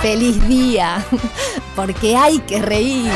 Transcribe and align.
feliz 0.00 0.46
día, 0.48 1.04
porque 1.76 2.16
hay 2.16 2.38
que 2.40 2.60
reír. 2.60 3.10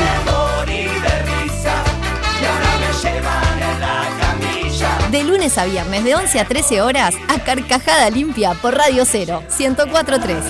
De 5.11 5.23
lunes 5.23 5.57
a 5.57 5.65
viernes, 5.65 6.03
de 6.03 6.15
11 6.15 6.39
a 6.39 6.45
13 6.45 6.81
horas, 6.81 7.15
a 7.27 7.39
Carcajada 7.39 8.09
Limpia 8.09 8.53
por 8.53 8.75
Radio 8.75 9.05
Cero, 9.05 9.43
1043. 9.57 10.43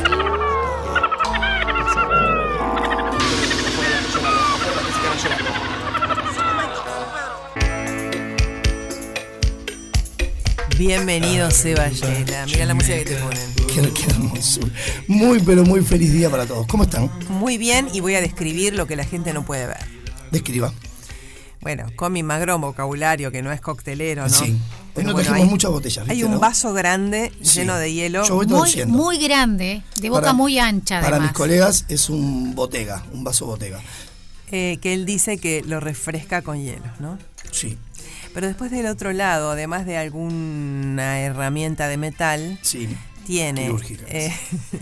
Bienvenido, 10.78 11.52
Seba 11.52 11.88
Yela. 11.88 12.46
Mira 12.48 12.66
la 12.66 12.74
música 12.74 12.98
que 12.98 13.06
te 13.06 13.16
ponen. 13.16 13.55
Qué, 13.76 13.92
qué 13.92 14.06
hermosura. 14.10 14.72
Muy, 15.08 15.40
pero 15.42 15.66
muy 15.66 15.82
feliz 15.82 16.14
día 16.14 16.30
para 16.30 16.46
todos. 16.46 16.66
¿Cómo 16.68 16.84
están? 16.84 17.12
Muy 17.30 17.58
bien, 17.58 17.90
y 17.94 18.00
voy 18.00 18.16
a 18.16 18.22
describir 18.22 18.74
lo 18.74 18.88
que 18.88 18.96
la 18.96 19.04
gente 19.04 19.34
no 19.34 19.44
puede 19.46 19.68
ver. 19.68 19.84
Describa. 20.32 20.72
Bueno, 21.60 21.88
con 21.98 22.14
mi 22.14 22.24
magro 22.24 22.58
vocabulario, 22.60 23.32
que 23.32 23.42
no 23.42 23.52
es 23.52 23.60
coctelero, 23.60 24.24
¿no? 24.24 24.30
Sí. 24.30 24.44
Hoy 24.52 24.60
Pero 24.94 25.08
no 25.08 25.14
bueno, 25.14 25.26
trajimos 25.26 25.48
hay- 25.48 25.52
muchas 25.52 25.72
botellas. 25.72 26.06
Hay 26.08 26.16
¿viste, 26.16 26.26
un 26.26 26.32
no? 26.36 26.40
vaso 26.40 26.72
grande 26.74 27.34
Sí. 27.42 27.60
lleno 27.60 27.76
de 27.76 27.92
hielo. 27.92 28.24
Yo 28.26 28.36
voy 28.36 28.48
Muy, 28.48 28.86
muy 28.86 29.18
grande, 29.18 29.82
de 30.00 30.10
boca 30.10 30.22
Para- 30.22 30.34
muy 30.34 30.58
ancha 30.60 31.02
Para 31.02 31.20
mis 31.20 31.34
colegas 31.34 31.84
es 31.90 32.10
un 32.10 32.56
botega, 32.56 33.04
un 33.12 33.24
vaso 33.26 33.46
botega. 33.46 33.82
eh, 34.52 34.78
que 34.80 34.94
él 34.94 35.06
dice 35.06 35.38
que 35.38 35.64
lo 35.68 35.80
refresca 35.82 36.42
con 36.44 36.62
hielo, 36.64 36.86
¿no? 37.00 37.18
Sí, 37.52 37.78
Pero 38.34 38.48
después 38.48 38.70
del 38.70 38.86
otro 38.86 39.12
lado, 39.12 39.52
además 39.52 39.86
de 39.86 39.98
alguna 39.98 41.20
herramienta 41.20 41.88
de 41.88 41.98
metal, 41.98 42.60
sí. 42.62 42.88
Tiene 43.26 43.76
eh, 44.08 44.34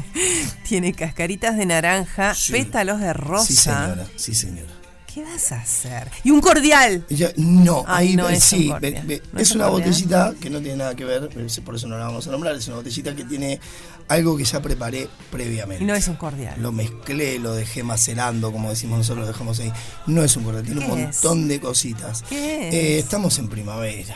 tiene 0.67 0.93
cascaritas 0.93 1.57
de 1.57 1.65
naranja, 1.65 2.33
Sí. 2.35 2.51
pétalos 2.51 2.99
de 2.99 3.13
rosa. 3.13 3.45
Sí, 3.47 3.55
señora. 3.55 4.07
Sí, 4.15 4.35
señora. 4.35 4.73
¿Qué 5.13 5.21
vas 5.23 5.51
a 5.51 5.57
hacer? 5.61 6.09
Y 6.23 6.31
un 6.31 6.41
cordial. 6.41 7.05
No, 7.37 7.83
ahí 7.87 8.15
no 8.15 8.27
es 8.29 8.43
sí, 8.43 8.69
un 8.71 8.81
No 8.81 8.87
es 9.39 9.49
es 9.49 9.51
un 9.51 9.57
una 9.61 9.69
cordial. 9.69 9.89
botellita 9.91 10.33
que 10.41 10.49
no 10.49 10.59
tiene 10.59 10.77
nada 10.77 10.95
que 10.95 11.05
ver, 11.05 11.29
por 11.63 11.75
eso 11.75 11.87
no 11.87 11.99
la 11.99 12.05
vamos 12.05 12.27
a 12.27 12.31
nombrar, 12.31 12.55
es 12.55 12.65
una 12.67 12.77
botellita 12.77 13.15
que 13.15 13.23
tiene 13.23 13.59
algo 14.07 14.35
que 14.35 14.43
ya 14.43 14.59
preparé 14.59 15.07
previamente. 15.29 15.83
Y 15.83 15.85
no 15.87 15.93
es 15.93 16.07
un 16.07 16.15
cordial. 16.15 16.55
Lo 16.59 16.71
mezclé, 16.71 17.37
lo 17.37 17.53
dejé 17.53 17.83
macerando, 17.83 18.51
como 18.51 18.71
decimos 18.71 18.97
nosotros, 18.97 19.25
lo 19.27 19.31
dejamos 19.31 19.59
ahí. 19.59 19.71
No 20.07 20.23
es 20.23 20.35
un 20.35 20.45
cordial, 20.45 20.65
tiene 20.65 20.81
un 20.83 20.87
¿Qué 20.95 21.03
montón 21.03 21.47
de 21.47 21.59
cositas. 21.59 22.23
¿Qué 22.27 22.69
es? 22.69 22.73
Eh, 22.73 22.97
estamos 22.97 23.37
en 23.37 23.49
primavera. 23.49 24.15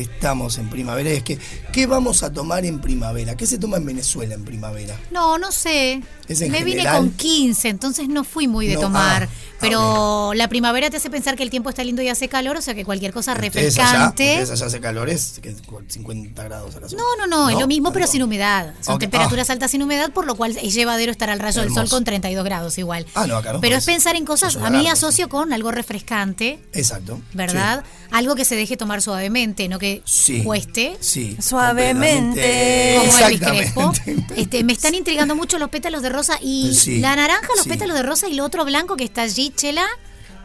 Estamos 0.00 0.58
en 0.58 0.70
primavera. 0.70 1.10
Es 1.10 1.22
que, 1.24 1.38
¿qué 1.72 1.86
vamos 1.86 2.22
a 2.22 2.32
tomar 2.32 2.64
en 2.64 2.80
primavera? 2.80 3.36
¿Qué 3.36 3.46
se 3.46 3.58
toma 3.58 3.78
en 3.78 3.86
Venezuela 3.86 4.34
en 4.34 4.44
primavera? 4.44 4.96
No, 5.10 5.38
no 5.38 5.50
sé. 5.50 6.02
¿Es 6.28 6.40
en 6.40 6.52
Me 6.52 6.62
vine 6.62 6.84
con 6.88 7.10
15, 7.10 7.68
entonces 7.68 8.08
no 8.08 8.22
fui 8.22 8.46
muy 8.46 8.68
de 8.68 8.74
No, 8.74 8.80
tomar. 8.82 9.24
ah, 9.24 9.28
pero 9.60 10.32
la 10.34 10.48
primavera 10.48 10.90
te 10.90 10.96
hace 10.98 11.10
pensar 11.10 11.36
que 11.36 11.42
el 11.42 11.50
tiempo 11.50 11.70
está 11.70 11.82
lindo 11.84 12.02
y 12.02 12.08
hace 12.08 12.28
calor, 12.28 12.56
o 12.56 12.62
sea 12.62 12.74
que 12.74 12.84
cualquier 12.84 13.12
cosa 13.12 13.32
allá, 13.32 13.40
refrescante. 13.40 14.30
ustedes 14.32 14.50
allá 14.50 14.66
hace 14.66 14.80
calores, 14.80 15.40
que 15.42 15.54
50 15.88 16.44
grados 16.44 16.76
a 16.76 16.80
la 16.80 16.86
No, 16.88 17.16
no, 17.18 17.26
no, 17.26 17.50
es 17.50 17.58
lo 17.58 17.66
mismo, 17.66 17.92
pero 17.92 18.06
sin 18.06 18.22
humedad. 18.22 18.74
Son 18.80 18.98
temperaturas 18.98 19.50
ah. 19.50 19.52
altas 19.54 19.70
sin 19.70 19.82
humedad, 19.82 20.10
por 20.12 20.26
lo 20.26 20.36
cual 20.36 20.56
es 20.56 20.74
llevadero 20.74 21.12
estar 21.12 21.30
al 21.30 21.38
rayo 21.40 21.62
del 21.62 21.72
sol 21.72 21.88
con 21.88 22.04
32 22.04 22.44
grados 22.44 22.78
igual. 22.78 23.06
Ah, 23.14 23.26
no, 23.26 23.36
acá 23.36 23.52
no, 23.52 23.60
pero 23.60 23.76
es 23.76 23.84
pensar 23.84 24.16
en 24.16 24.24
cosas, 24.24 24.56
a 24.56 24.66
es 24.66 24.70
mí 24.70 24.88
asocio 24.88 25.28
con 25.28 25.52
algo 25.52 25.70
refrescante, 25.70 26.58
Exacto. 26.72 27.20
¿verdad? 27.32 27.84
Algo 28.10 28.34
que 28.34 28.44
se 28.44 28.54
deje 28.56 28.76
tomar 28.76 29.02
suavemente, 29.02 29.68
no 29.68 29.78
que 29.78 30.02
Sí. 30.04 30.42
cueste. 30.42 30.96
Sí. 31.00 31.36
Suavemente. 31.40 32.96
Como 32.98 33.18
Elvis. 33.18 33.40
Crespo. 33.40 33.92
Este, 34.36 34.64
me 34.64 34.72
están 34.72 34.94
intrigando 34.94 35.34
mucho 35.34 35.58
los 35.58 35.68
pétalos 35.68 36.02
de 36.02 36.08
rosa 36.08 36.38
y 36.40 36.74
Sí, 36.74 37.00
la 37.00 37.16
naranja, 37.16 37.48
los 37.56 37.64
sí. 37.64 37.68
pétalos 37.68 37.96
de 37.96 38.02
rosa 38.02 38.28
y 38.28 38.34
lo 38.34 38.44
otro 38.44 38.64
blanco 38.64 38.96
que 38.96 39.04
está 39.04 39.22
allí, 39.22 39.47
Chela. 39.54 39.84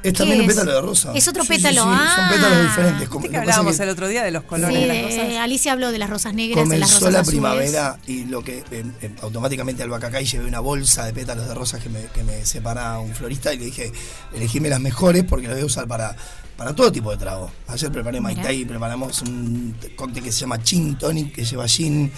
Es 0.03 0.11
¿qué 0.11 0.17
también 0.17 0.41
un 0.41 0.47
pétalo 0.47 0.73
de 0.73 0.81
rosa. 0.81 1.13
Es 1.15 1.25
otro 1.29 1.43
Sí, 1.43 1.47
pétalo. 1.49 1.83
sí, 1.83 1.89
ah. 1.89 2.13
Son 2.17 2.29
pétalos 2.37 2.61
diferentes. 2.63 3.07
Como, 3.07 3.21
¿Viste 3.21 3.31
que 3.31 3.37
lo 3.37 3.41
que 3.41 3.45
pasa 3.47 3.59
hablábamos 3.59 3.77
que 3.77 3.83
el 3.83 3.89
otro 3.89 4.07
día 4.09 4.23
de 4.23 4.31
los 4.31 4.41
Sí, 4.43 4.47
colores 4.49 4.79
de 4.81 4.87
las 4.87 5.01
rosas? 5.03 5.37
Alicia 5.39 5.71
habló 5.71 5.91
de 5.93 5.97
las 5.97 6.09
rosas 6.09 6.33
negras, 6.33 6.69
de 6.69 6.77
las 6.77 6.89
comenzó 6.91 6.95
rosas 6.99 7.13
la 7.13 7.19
azules. 7.21 7.39
primavera 7.39 7.99
y 8.05 8.25
lo 8.25 8.43
que 8.43 8.57
eh, 8.69 8.83
eh, 9.01 9.11
automáticamente 9.21 9.81
al 9.81 9.89
Bacacay 9.89 10.25
llevé 10.25 10.45
una 10.45 10.59
bolsa 10.59 11.05
de 11.05 11.13
pétalos 11.13 11.47
de 11.47 11.53
rosas 11.53 11.81
que 11.81 11.87
me, 11.87 12.01
que 12.07 12.21
me 12.25 12.43
separa 12.45 12.99
un 12.99 13.13
florista 13.15 13.53
y 13.53 13.59
le 13.59 13.65
dije, 13.65 13.93
elegime 14.35 14.67
las 14.67 14.81
mejores 14.81 15.23
porque 15.23 15.47
las 15.47 15.55
voy 15.55 15.63
a 15.63 15.67
usar 15.67 15.87
para, 15.87 16.13
para 16.57 16.75
todo 16.75 16.91
tipo 16.91 17.09
de 17.11 17.15
trago. 17.15 17.49
Ayer 17.69 17.89
preparé 17.89 18.19
Mirá. 18.19 18.33
Mai 18.33 18.43
Tai 18.43 18.59
y 18.59 18.65
preparamos 18.65 19.21
un 19.21 19.73
cóctel 19.95 20.21
que 20.21 20.33
se 20.33 20.41
llama 20.41 20.59
Gin 20.61 20.97
Tonic, 20.97 21.33
que 21.33 21.45
lleva 21.45 21.65
gin, 21.65 22.11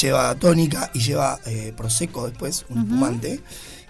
lleva 0.00 0.34
tónica 0.36 0.90
y 0.94 1.00
lleva 1.00 1.38
eh, 1.44 1.74
prosecco 1.76 2.26
después, 2.26 2.64
un 2.70 2.78
espumante. 2.78 3.42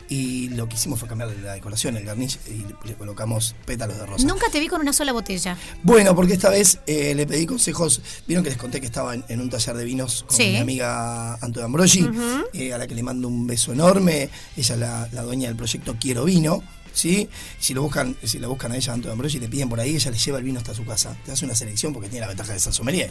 Y 0.09 0.51
lo 0.51 0.69
que 0.69 0.77
hicimos 0.77 1.01
fue 1.01 1.09
cambiar 1.09 1.31
la 1.43 1.55
decoración, 1.55 1.97
el 1.97 2.05
garnish, 2.05 2.39
y 2.47 2.65
le, 2.87 2.95
colocamos 2.95 3.55
pétalos 3.65 3.99
de 3.99 4.07
rosa. 4.07 4.27
Nunca 4.27 4.47
te 4.53 4.61
vi 4.61 4.69
con 4.69 4.81
una 4.81 4.93
sola 4.93 5.13
botella. 5.13 5.57
Bueno, 5.83 6.15
porque 6.15 6.35
esta 6.35 6.49
vez 6.51 6.79
eh, 6.87 7.15
le 7.15 7.27
pedí 7.27 7.45
consejos. 7.47 8.01
Vieron 8.27 8.45
que 8.45 8.51
les 8.51 8.59
conté 8.59 8.81
que 8.81 8.87
estaba 8.87 9.15
en, 9.15 9.25
en 9.29 9.41
un 9.41 9.51
taller 9.51 9.77
de 9.77 9.85
vinos 9.85 10.25
con 10.29 10.37
Sí. 10.37 10.51
mi 10.51 10.57
amiga 10.59 11.35
Anto 11.35 11.59
de 11.61 11.65
Ambrosi, 11.67 12.09
eh, 12.53 12.73
a 12.73 12.79
la 12.79 12.87
que 12.87 12.95
le 12.95 13.03
mando 13.03 13.27
un 13.29 13.47
beso 13.47 13.73
enorme. 13.73 14.31
Ella 14.57 14.75
es 14.75 14.81
la, 14.81 15.09
la 15.13 15.23
dueña 15.23 15.49
del 15.49 15.57
proyecto 15.57 15.97
Quiero 16.01 16.25
Vino. 16.25 16.63
¿Sí? 16.93 17.29
Si 17.61 17.75
lo 17.75 17.83
buscan, 17.83 18.17
si 18.23 18.39
la 18.39 18.49
buscan 18.49 18.73
a 18.73 18.77
ella, 18.77 18.95
Anto 18.95 19.09
de 19.09 19.13
Ambrosi, 19.13 19.37
y 19.37 19.41
le 19.41 19.49
piden 19.49 19.69
por 19.69 19.79
ahí, 19.81 19.97
ella 19.97 20.11
les 20.11 20.25
lleva 20.25 20.39
el 20.39 20.45
vino 20.45 20.59
hasta 20.59 20.73
su 20.73 20.85
casa. 20.87 21.15
Te 21.27 21.33
hace 21.33 21.45
una 21.45 21.55
selección 21.55 21.93
porque 21.93 22.09
tiene 22.09 22.23
la 22.23 22.29
ventaja 22.29 22.55
de 22.55 22.59
ser 22.59 22.73
sommelier. 22.73 23.11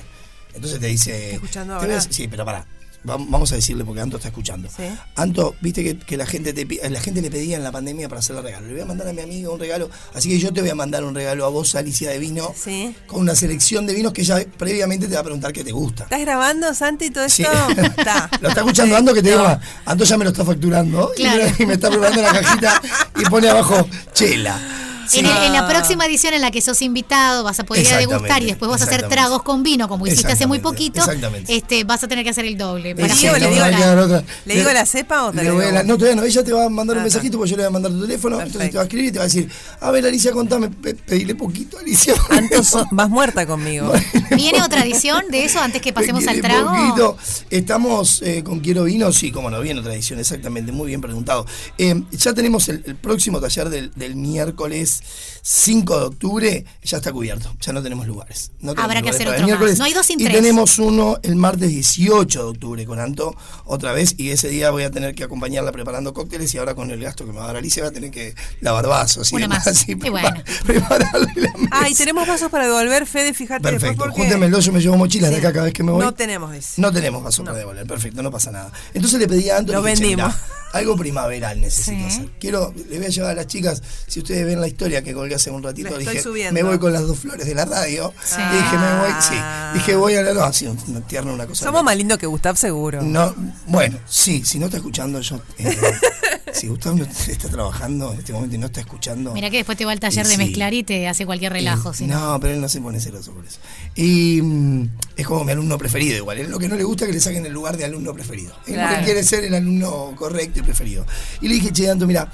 Entonces 0.56 0.80
te 0.80 0.88
dice. 0.88 1.34
escuchando 1.34 1.74
"Te 1.78 1.84
ahora? 1.84 1.96
ves- 1.96 2.08
Sí, 2.10 2.28
pero 2.28 2.46
pará. 2.46 2.66
Vam- 3.06 3.28
Vamos 3.30 3.52
a 3.52 3.56
decirle 3.56 3.86
porque 3.86 4.02
Anto 4.02 4.18
está 4.18 4.30
escuchando. 4.30 4.68
Sí. 4.76 4.84
Anto, 5.16 5.56
viste 5.62 5.84
que, 5.84 5.98
que 5.98 6.18
la 6.18 6.26
gente 6.26 6.54
te 6.54 6.66
la 6.90 7.00
gente 7.00 7.22
le 7.22 7.30
pedía 7.32 7.56
en 7.58 7.64
la 7.64 7.72
pandemia 7.72 8.10
para 8.10 8.20
hacerle 8.20 8.42
regalo. 8.42 8.68
Le 8.68 8.74
voy 8.74 8.82
a 8.82 8.86
mandar 8.86 9.08
a 9.08 9.14
mi 9.14 9.22
amiga 9.22 9.50
un 9.50 9.60
regalo. 9.60 9.90
Así 10.14 10.30
que 10.30 10.40
yo 10.40 10.52
te 10.52 10.62
voy 10.62 10.70
a 10.70 10.76
mandar 10.76 11.04
un 11.04 11.14
regalo 11.16 11.46
a 11.46 11.50
vos, 11.50 11.76
Alicia, 11.76 12.10
de 12.10 12.20
vino. 12.20 12.54
Sí. 12.60 12.96
Con 13.08 13.22
una 13.22 13.36
selección 13.36 13.86
de 13.86 13.94
vinos 13.94 14.14
que 14.14 14.22
ella 14.22 14.44
previamente 14.58 15.08
te 15.08 15.14
va 15.16 15.20
a 15.22 15.24
preguntar 15.24 15.54
qué 15.54 15.64
te 15.64 15.72
gusta. 15.72 16.04
¿Estás 16.04 16.22
grabando, 16.22 16.74
Santi, 16.74 17.10
todo 17.12 17.30
Sí. 17.30 17.44
esto? 17.44 17.82
Está. 17.82 18.30
Lo 18.42 18.50
está 18.50 18.62
escuchando 18.62 18.96
Anto 18.98 19.14
que 19.14 19.22
te 19.22 19.32
No. 19.32 19.38
digo, 19.42 19.60
Anto 19.86 20.04
ya 20.04 20.18
me 20.18 20.24
lo 20.26 20.32
está 20.32 20.44
facturando 20.46 21.12
y 21.18 21.24
me- 21.24 21.54
y 21.60 21.66
me 21.66 21.74
está 21.74 21.90
preparando 21.90 22.22
la 22.22 22.34
cajita 22.34 22.82
y 23.20 23.24
pone 23.30 23.50
abajo 23.50 23.88
chela. 24.14 24.60
Sí. 25.08 25.20
En, 25.20 25.26
el- 25.28 25.44
en 25.44 25.54
la 25.54 25.68
próxima 25.68 26.06
edición 26.06 26.34
en 26.34 26.42
la 26.42 26.52
que 26.52 26.62
sos 26.62 26.82
invitado 26.82 27.44
vas 27.44 27.60
a 27.60 27.64
poder 27.64 27.84
ir 27.86 27.94
a 27.94 27.98
degustar 27.98 28.42
y 28.44 28.48
después 28.48 28.70
vas 28.70 28.82
a 28.82 28.86
hacer 28.86 29.08
tragos 29.08 29.44
con 29.44 29.64
vino 29.64 29.88
como 29.88 30.08
hiciste 30.08 30.32
hace 30.32 30.48
muy 30.48 30.60
poquito. 30.60 31.00
exactamente. 31.00 31.56
Este, 31.56 31.84
vas 31.84 32.04
a 32.04 32.08
tener 32.08 32.24
que 32.24 32.30
hacer 32.32 32.46
el 32.46 32.58
doble. 32.58 32.94
Le 32.94 32.96
para 33.02 33.14
digo, 33.16 33.34
le 33.38 33.48
digo 33.50 33.66
la- 33.68 34.24
¿Le 34.46 34.56
digo 34.56 34.72
la 34.72 34.86
cepa 34.86 35.26
o 35.26 35.32
te 35.32 35.38
le 35.38 35.44
la 35.44 35.50
digo? 35.52 35.84
No, 35.84 35.98
todavía 35.98 36.16
no. 36.22 36.24
Ella 36.24 36.44
te 36.44 36.52
va 36.52 36.66
a 36.66 36.70
mandar 36.70 36.96
un 36.98 37.02
Ah, 37.02 37.04
mensajito 37.04 37.38
porque 37.38 37.52
yo 37.52 37.58
le 37.58 37.64
voy 37.64 37.68
a 37.68 37.72
mandar 37.72 37.92
tu 37.92 38.02
teléfono. 38.02 38.40
Entonces 38.42 38.72
te 38.72 38.78
va 38.78 38.82
a 38.82 38.86
escribir 38.86 39.10
y 39.10 39.12
te 39.12 39.18
va 39.20 39.24
a 39.24 39.28
decir: 39.28 39.50
A 39.82 39.92
ver, 39.92 40.06
Alicia, 40.06 40.32
contame, 40.32 40.70
pe- 40.70 40.96
pedile 40.96 41.36
poquito, 41.36 41.78
Alicia. 41.80 42.14
Anto, 42.30 42.64
so- 42.64 42.86
vas 42.92 43.10
muerta 43.10 43.46
conmigo. 43.46 43.92
¿Viene 44.36 44.62
otra 44.62 44.84
edición 44.84 45.24
de 45.30 45.46
eso 45.46 45.60
antes 45.60 45.82
que 45.82 45.94
pasemos 45.94 46.26
al 46.28 46.42
trago? 46.42 46.72
poquito. 46.74 47.18
Estamos 47.50 48.22
eh, 48.24 48.44
con 48.44 48.60
Quiero 48.60 48.84
Vino, 48.86 49.12
sí, 49.12 49.32
como 49.32 49.50
no, 49.50 49.60
viene 49.62 49.80
otra 49.80 49.94
edición, 49.94 50.20
exactamente, 50.20 50.72
muy 50.72 50.88
bien 50.88 51.02
preguntado. 51.02 51.46
Eh, 51.78 52.04
ya 52.12 52.34
tenemos 52.34 52.68
el, 52.70 52.84
el 52.86 52.96
próximo 52.96 53.40
taller 53.40 53.70
del, 53.70 53.92
del 53.96 54.16
miércoles 54.16 54.95
5 55.42 56.00
de 56.00 56.06
octubre, 56.06 56.66
ya 56.84 56.98
está 56.98 57.12
cubierto, 57.12 57.56
ya 57.62 57.74
no 57.74 57.84
tenemos 57.84 58.08
lugares. 58.08 58.52
No 58.60 58.74
tenemos 58.74 58.84
Habrá 58.84 59.02
que 59.02 59.10
hacer 59.10 59.28
otro 59.28 59.40
más. 59.42 59.46
miércoles. 59.48 59.78
No 59.80 59.86
hay 59.86 59.94
dos 59.94 60.06
sin 60.06 60.20
Y 60.20 60.24
tres. 60.24 60.36
tenemos 60.38 60.80
uno 60.80 61.18
el 61.24 61.36
martes 61.36 61.70
18 61.70 62.44
de 62.44 62.50
octubre 62.50 62.86
con 62.86 63.00
Anto, 63.00 63.36
otra 63.66 63.92
vez, 63.94 64.16
y 64.18 64.32
ese 64.32 64.48
día 64.50 64.72
voy 64.72 64.84
a 64.84 64.92
tener 64.92 65.14
que 65.16 65.24
acompañarla 65.24 65.72
preparando 65.72 66.14
cócteles 66.14 66.54
y 66.54 66.58
ahora 66.58 66.74
con 66.76 66.90
el 66.92 67.00
gasto 67.02 67.26
que 67.26 67.32
me 67.32 67.38
va 67.38 67.44
a 67.46 67.48
dar 67.48 67.58
Alicia 67.58 67.84
voy 67.84 67.92
a 67.92 67.94
tener 67.94 68.12
que 68.12 68.34
lavar 68.62 68.88
vasos 68.88 69.32
y 69.32 69.38
demás, 69.38 69.66
más. 69.66 69.86
y 69.88 69.92
Y 69.92 69.96
prepar- 69.96 70.12
bueno. 70.12 70.44
prepararle 70.66 71.32
la 71.36 71.50
Ah, 71.72 71.82
y 71.88 71.90
mesa. 71.92 71.98
tenemos 71.98 72.28
vasos 72.28 72.50
para 72.50 72.66
devolver, 72.66 73.06
Fede, 73.06 73.34
fíjate 73.34 73.62
Perfecto, 73.64 73.98
porque... 74.04 74.18
júntemelo, 74.22 74.60
yo 74.60 74.72
me 74.72 74.80
llevo 74.82 74.98
mochilas 74.98 75.30
de 75.32 75.38
acá 75.38 75.52
cada 75.54 75.66
vez 75.66 75.74
que 75.74 75.84
me 75.84 75.92
voy. 75.92 76.02
No 76.04 76.14
tenemos 76.14 76.54
ese. 76.56 76.82
No 76.82 76.92
tenemos 76.92 77.24
vaso 77.24 77.44
para 77.44 77.58
devolver, 77.58 77.86
perfecto, 77.86 78.22
no 78.24 78.32
pasa 78.32 78.52
nada. 78.52 78.72
Entonces 78.94 79.20
le 79.20 79.28
pedí 79.28 79.50
a 79.50 79.58
Anto 79.58 79.74
Lo 79.74 79.82
le 79.84 79.92
dije, 79.92 80.02
"Che, 80.04 80.08
vendimos. 80.10 80.34
mirá, 80.34 80.46
algo 80.76 80.96
primaveral 80.96 81.60
necesito 81.62 81.98
Sí. 81.98 82.06
hacer. 82.06 82.30
Quiero, 82.40 82.74
le 82.90 82.98
voy 82.98 83.06
a 83.08 83.10
llevar 83.10 83.32
a 83.32 83.36
las 83.36 83.48
chicas, 83.48 83.82
si 84.08 84.20
ustedes 84.20 84.46
ven 84.46 84.60
la 84.62 84.68
historia 84.68 85.02
que 85.04 85.14
colgué 85.14 85.36
hace 85.36 85.50
un 85.52 85.64
ratito, 85.64 85.98
dije, 85.98 86.22
subiendo. 86.22 86.54
me 86.54 86.64
voy 86.64 86.78
con 86.80 86.92
las 86.94 87.02
dos 87.08 87.18
flores 87.20 87.46
de 87.48 87.56
la 87.56 87.66
radio. 87.66 88.14
Sí. 88.24 88.36
Dije, 88.52 88.78
me 88.78 88.98
voy, 89.00 89.12
sí. 89.22 89.34
Ah. 89.38 89.72
Dije, 89.74 89.96
voy 89.96 90.16
a 90.16 90.22
la 90.22 90.34
no, 90.34 90.44
así, 90.44 90.68
una 90.88 91.02
tierna, 91.08 91.32
una 91.34 91.48
cosa. 91.48 91.66
Somos 91.66 91.84
más 91.84 91.96
lindos 91.98 92.18
que 92.18 92.26
Gustav, 92.28 92.58
seguro. 92.58 93.02
No, 93.02 93.34
bueno, 93.68 93.98
sí, 94.08 94.44
si 94.46 94.60
no 94.60 94.66
está 94.66 94.78
escuchando, 94.78 95.20
yo. 95.22 95.40
eh, 95.58 95.78
si 96.56 96.68
Gustavo 96.68 96.96
no 96.98 97.04
está 97.04 97.50
trabajando 97.50 98.14
en 98.14 98.20
este 98.20 98.34
momento 98.34 98.56
y 98.56 98.58
no 98.60 98.66
está 98.68 98.80
escuchando. 98.80 99.34
Mira 99.34 99.50
que 99.50 99.58
después 99.58 99.78
te 99.78 99.86
va 99.86 99.92
al 99.92 100.00
taller 100.00 100.26
de 100.26 100.32
sí. 100.34 100.38
mezclar 100.38 100.74
y 100.74 100.84
te 100.84 101.08
hace 101.08 101.26
cualquier 101.26 101.52
relajo. 101.54 101.92
Eh, 102.00 102.08
no. 102.08 102.40
pero 102.40 102.54
él 102.54 102.62
no 102.62 102.70
se 102.70 102.82
pone 102.82 103.00
celoso 103.00 103.32
por 103.34 103.46
eso. 103.46 103.60
Y 103.96 104.42
mm, 104.42 104.90
es 105.18 105.28
como 105.28 105.44
mi 105.44 105.52
alumno 105.52 105.78
preferido 105.78 106.18
igual. 106.18 106.40
Es 106.40 106.50
lo 106.50 106.58
que 106.60 106.68
no 106.68 106.76
le 106.76 106.84
gusta 106.84 107.06
es 107.06 107.10
que 107.10 107.14
le 107.14 107.20
saquen 107.20 107.46
el 107.46 107.54
lugar 107.54 107.78
de 107.78 107.86
alumno 107.86 108.14
preferido. 108.14 108.54
Él 108.68 108.74
lo 108.76 108.80
Claro. 108.82 108.98
que 109.00 109.06
quiere 109.06 109.24
ser 109.24 109.44
el 109.44 109.54
alumno 109.54 110.14
correcto 110.16 110.60
y 110.60 110.64
preferido. 110.64 111.06
Y 111.42 111.48
le 111.48 111.56
dije, 111.56 111.72
che, 111.72 111.90
Anto, 111.90 112.08
mira, 112.08 112.32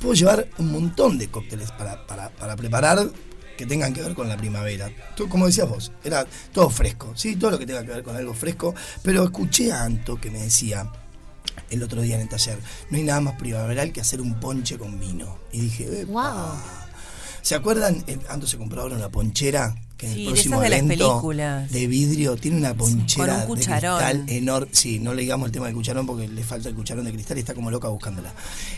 puedo 0.00 0.14
llevar 0.14 0.48
un 0.58 0.72
montón 0.72 1.18
de 1.18 1.28
cócteles 1.28 1.70
para, 1.72 2.06
para, 2.06 2.30
para 2.30 2.56
preparar 2.56 3.10
que 3.56 3.66
tengan 3.66 3.92
que 3.92 4.00
ver 4.02 4.14
con 4.14 4.26
la 4.28 4.36
primavera. 4.38 4.90
Tú, 5.14 5.28
como 5.28 5.46
decías 5.46 5.68
vos, 5.68 5.92
era 6.02 6.26
todo 6.52 6.70
fresco, 6.70 7.12
¿sí? 7.14 7.36
Todo 7.36 7.50
lo 7.52 7.58
que 7.58 7.66
tenga 7.66 7.82
que 7.84 7.90
ver 7.92 8.02
con 8.02 8.16
algo 8.16 8.32
fresco. 8.32 8.74
Pero 9.02 9.22
escuché 9.24 9.70
a 9.70 9.84
Anto 9.84 10.18
que 10.18 10.30
me 10.30 10.38
decía, 10.40 10.90
el 11.70 11.82
otro 11.82 12.02
día 12.02 12.16
en 12.16 12.22
el 12.22 12.28
taller, 12.28 12.58
no 12.90 12.96
hay 12.96 13.04
nada 13.04 13.20
más 13.20 13.34
primaveral 13.36 13.92
que 13.92 14.00
hacer 14.00 14.20
un 14.20 14.38
ponche 14.40 14.76
con 14.78 14.98
vino. 14.98 15.36
Y 15.52 15.60
dije, 15.62 16.02
"Epa". 16.02 16.10
Wow. 16.12 16.60
¿Se 17.42 17.54
acuerdan? 17.54 18.04
Eh, 18.06 18.18
Ando 18.28 18.46
se 18.46 18.58
compró 18.58 18.82
ahora 18.82 18.96
una 18.96 19.08
ponchera 19.08 19.74
que 19.96 20.06
en 20.06 20.12
Sí, 20.14 20.18
el 20.20 20.24
de 20.26 20.30
próximo 20.32 20.54
esas 20.56 20.62
de 20.64 20.68
las 20.70 20.78
evento 20.78 21.68
de 21.70 21.86
vidrio 21.86 22.36
tiene 22.36 22.56
una 22.58 22.74
ponchera 22.74 23.32
con 23.46 23.50
un 23.52 23.56
cucharón. 23.56 23.98
de 23.98 24.04
cristal 24.04 24.36
enorme. 24.36 24.68
Sí, 24.72 24.98
no 24.98 25.14
le 25.14 25.22
digamos 25.22 25.46
el 25.46 25.52
tema 25.52 25.66
del 25.66 25.74
cucharón 25.74 26.06
porque 26.06 26.28
le 26.28 26.42
falta 26.44 26.68
el 26.68 26.74
cucharón 26.74 27.04
de 27.04 27.12
cristal 27.12 27.36
y 27.36 27.40
está 27.40 27.54
como 27.54 27.70
loca 27.70 27.88
buscándola. 27.88 28.32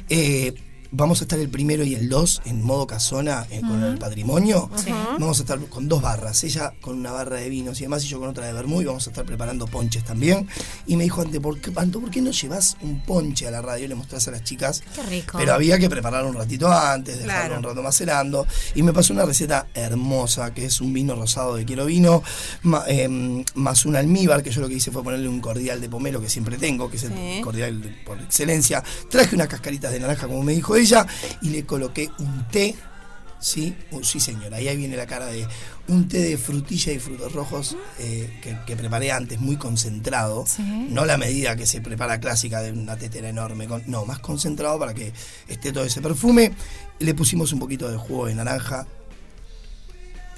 Eh, 0.08 0.54
vamos 0.92 1.20
a 1.20 1.24
estar 1.24 1.38
el 1.38 1.48
primero 1.48 1.82
y 1.84 1.94
el 1.94 2.08
dos 2.08 2.40
en 2.44 2.62
modo 2.62 2.86
casona 2.86 3.46
eh, 3.50 3.60
con 3.60 3.82
el 3.82 3.98
patrimonio. 3.98 4.70
Vamos 5.18 5.38
a 5.38 5.42
estar 5.42 5.58
con 5.66 5.88
dos 5.88 6.02
barras, 6.02 6.44
ella 6.44 6.74
con 6.80 6.98
una 6.98 7.10
barra 7.12 7.36
de 7.36 7.48
vinos 7.48 7.80
y 7.80 7.84
demás 7.84 8.04
y 8.04 8.08
yo 8.08 8.20
con 8.20 8.28
otra 8.28 8.46
de 8.46 8.52
vermú 8.52 8.80
y 8.82 8.84
vamos 8.84 9.06
a 9.06 9.10
estar 9.10 9.24
preparando 9.24 9.66
ponches 9.66 10.04
también. 10.04 10.46
Y 10.86 10.96
me 10.96 11.04
dijo 11.04 11.22
antes, 11.22 11.40
¿por 11.40 11.58
qué, 11.60 11.72
Anto, 11.76 12.00
¿por 12.00 12.10
qué 12.10 12.20
no 12.20 12.30
llevas 12.30 12.76
un 12.82 13.00
ponche 13.02 13.48
a 13.48 13.50
la 13.50 13.62
radio 13.62 13.86
y 13.86 13.88
le 13.88 13.94
mostrás 13.94 14.28
a 14.28 14.30
las 14.30 14.44
chicas? 14.44 14.82
Qué 14.94 15.02
rico. 15.04 15.38
Pero 15.38 15.54
había 15.54 15.78
que 15.78 15.88
prepararlo 15.88 16.28
un 16.28 16.34
ratito 16.36 16.70
antes, 16.70 17.18
dejarlo 17.18 17.32
Claro. 17.32 17.56
un 17.58 17.62
rato 17.64 17.82
macerando. 17.82 18.46
Y 18.74 18.82
me 18.82 18.92
pasó 18.92 19.12
una 19.14 19.24
receta 19.24 19.66
hermosa, 19.74 20.52
que 20.52 20.66
es 20.66 20.80
un 20.80 20.92
vino 20.92 21.14
rosado 21.14 21.56
de 21.56 21.64
quiero 21.64 21.86
vino, 21.86 22.22
ma- 22.62 22.84
em, 22.86 23.44
más 23.54 23.86
un 23.86 23.96
almíbar, 23.96 24.42
que 24.42 24.50
yo 24.50 24.60
lo 24.60 24.68
que 24.68 24.74
hice 24.74 24.90
fue 24.90 25.02
ponerle 25.02 25.28
un 25.28 25.40
cordial 25.40 25.80
de 25.80 25.88
pomelo 25.88 26.20
que 26.20 26.28
siempre 26.28 26.58
tengo, 26.58 26.90
que 26.90 26.96
es 26.98 27.04
el 27.04 27.40
cordial 27.42 27.96
por 28.04 28.20
excelencia. 28.20 28.82
Traje 29.10 29.34
unas 29.34 29.48
cascaritas 29.48 29.90
de 29.92 30.00
naranja, 30.00 30.26
como 30.28 30.42
me 30.42 30.52
dijo 30.52 30.76
y 31.43 31.50
le 31.50 31.64
coloqué 31.64 32.11
un 32.19 32.46
té. 32.49 32.75
Sí, 33.38 33.75
Uh, 33.90 34.05
sí 34.05 34.20
señora, 34.20 34.61
y 34.61 34.69
ahí 34.69 34.76
viene 34.76 34.96
la 34.96 35.05
cara 35.08 35.26
de 35.26 35.44
un 35.88 36.06
té 36.06 36.20
de 36.20 36.38
frutilla 36.38 36.93
y 36.93 37.00
frutos 37.00 37.32
rojos 37.32 37.76
eh, 37.99 38.38
que, 38.40 38.56
que 38.64 38.76
preparé 38.76 39.11
antes, 39.11 39.40
muy 39.40 39.56
concentrado. 39.56 40.44
Sí. 40.46 40.62
No 40.62 41.05
la 41.06 41.17
medida 41.17 41.56
que 41.56 41.67
se 41.67 41.81
prepara 41.81 42.20
clásica 42.20 42.62
de 42.62 42.70
una 42.70 42.96
tetera 42.96 43.29
enorme, 43.29 43.67
con- 43.67 43.82
no, 43.88 44.06
más 44.06 44.20
concentrado 44.20 44.79
para 44.79 44.94
que 44.94 45.12
esté 45.49 45.73
todo 45.73 45.82
ese 45.82 46.00
perfume. 46.00 46.52
Le 47.00 47.14
pusimos 47.14 47.52
un 47.52 47.58
poquito 47.58 47.90
de 47.90 47.96
jugo 47.96 48.26
de 48.26 48.37
naranja 48.37 48.87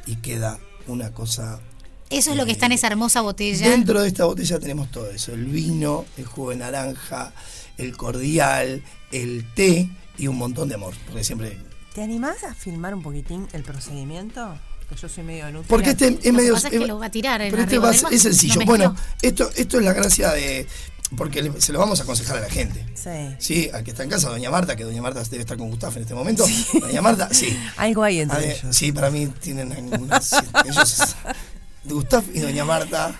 y 0.07 0.17
queda 0.17 0.59
una 0.87 1.11
cosa. 1.13 1.61
Eso 2.09 2.31
es 2.31 2.37
lo 2.39 2.47
que 2.47 2.53
está 2.53 2.67
en 2.67 2.73
esa 2.73 2.87
hermosa 2.87 3.21
botella. 3.21 3.69
Dentro 3.69 4.01
de 4.01 4.09
esta 4.09 4.25
botella 4.25 4.59
tenemos 4.59 4.91
todo 4.91 5.11
eso: 5.11 5.35
el 5.35 5.45
vino, 5.45 6.07
el 6.17 6.25
jugo 6.25 6.51
de 6.51 6.57
naranja, 6.57 7.35
el 7.77 7.95
cordial, 7.99 8.83
el 9.13 9.45
té 9.55 9.91
y 10.19 10.27
un 10.29 10.37
montón 10.37 10.69
de 10.69 10.75
amor. 10.77 10.95
Porque 11.07 11.25
siempre. 11.25 11.59
¿Te 11.95 12.03
animás 12.03 12.43
a 12.45 12.55
filmar 12.55 12.95
un 12.95 13.03
poquitín 13.03 13.47
el 13.53 13.63
procedimiento? 13.63 14.59
Que 14.89 14.97
yo 14.97 15.09
soy 15.09 15.25
medio 15.25 15.49
inútil. 15.49 15.67
Porque 15.69 15.91
este 15.91 16.09
es 16.09 16.15
Lo 16.15 16.21
que 16.21 16.33
medio. 16.33 16.55
pasa 16.55 16.69
es 16.69 16.73
que 16.79 16.87
lo 16.87 16.99
va 16.99 17.07
a 17.07 17.11
tirar 17.11 17.41
en 17.41 17.51
Pero 17.51 17.63
este 17.63 17.79
va- 17.79 17.91
es 17.91 18.23
sencillo. 18.23 18.61
Lo 18.61 18.67
bueno, 18.67 18.97
esto, 19.23 19.51
esto 19.57 19.79
es 19.79 19.85
la 19.85 19.93
gracia 19.93 20.31
de. 20.33 20.67
Porque 21.17 21.53
se 21.59 21.73
lo 21.73 21.79
vamos 21.79 22.01
a 22.01 22.03
aconsejar 22.03 22.39
a 22.39 22.41
la 22.41 22.51
gente. 22.51 22.85
Sí. 22.95 23.37
Sí, 23.39 23.71
al 23.73 23.85
que 23.85 23.93
está 23.93 24.03
en 24.03 24.11
casa, 24.11 24.29
doña 24.31 24.51
Marta, 24.51 24.75
que 24.75 24.85
doña 24.85 25.01
Marta 25.01 25.23
debe 25.25 25.41
estar 25.43 25.57
con 25.57 25.69
Gustavo 25.71 25.95
en 25.97 26.03
este 26.03 26.15
momento. 26.15 26.45
Doña 26.81 27.01
Marta, 27.03 27.29
sí. 27.33 27.57
Algo 27.77 28.03
hay 28.03 28.21
entre 28.21 28.37
A 28.37 28.41
ver, 28.41 28.57
ellos. 28.59 28.77
sí, 28.77 28.91
para 28.91 29.11
mí 29.11 29.27
tienen 29.41 29.71
algunas. 29.73 30.33
ellos 30.65 31.15
Gustavo 31.85 32.25
y 32.35 32.41
doña 32.41 32.65
Marta. 32.65 33.15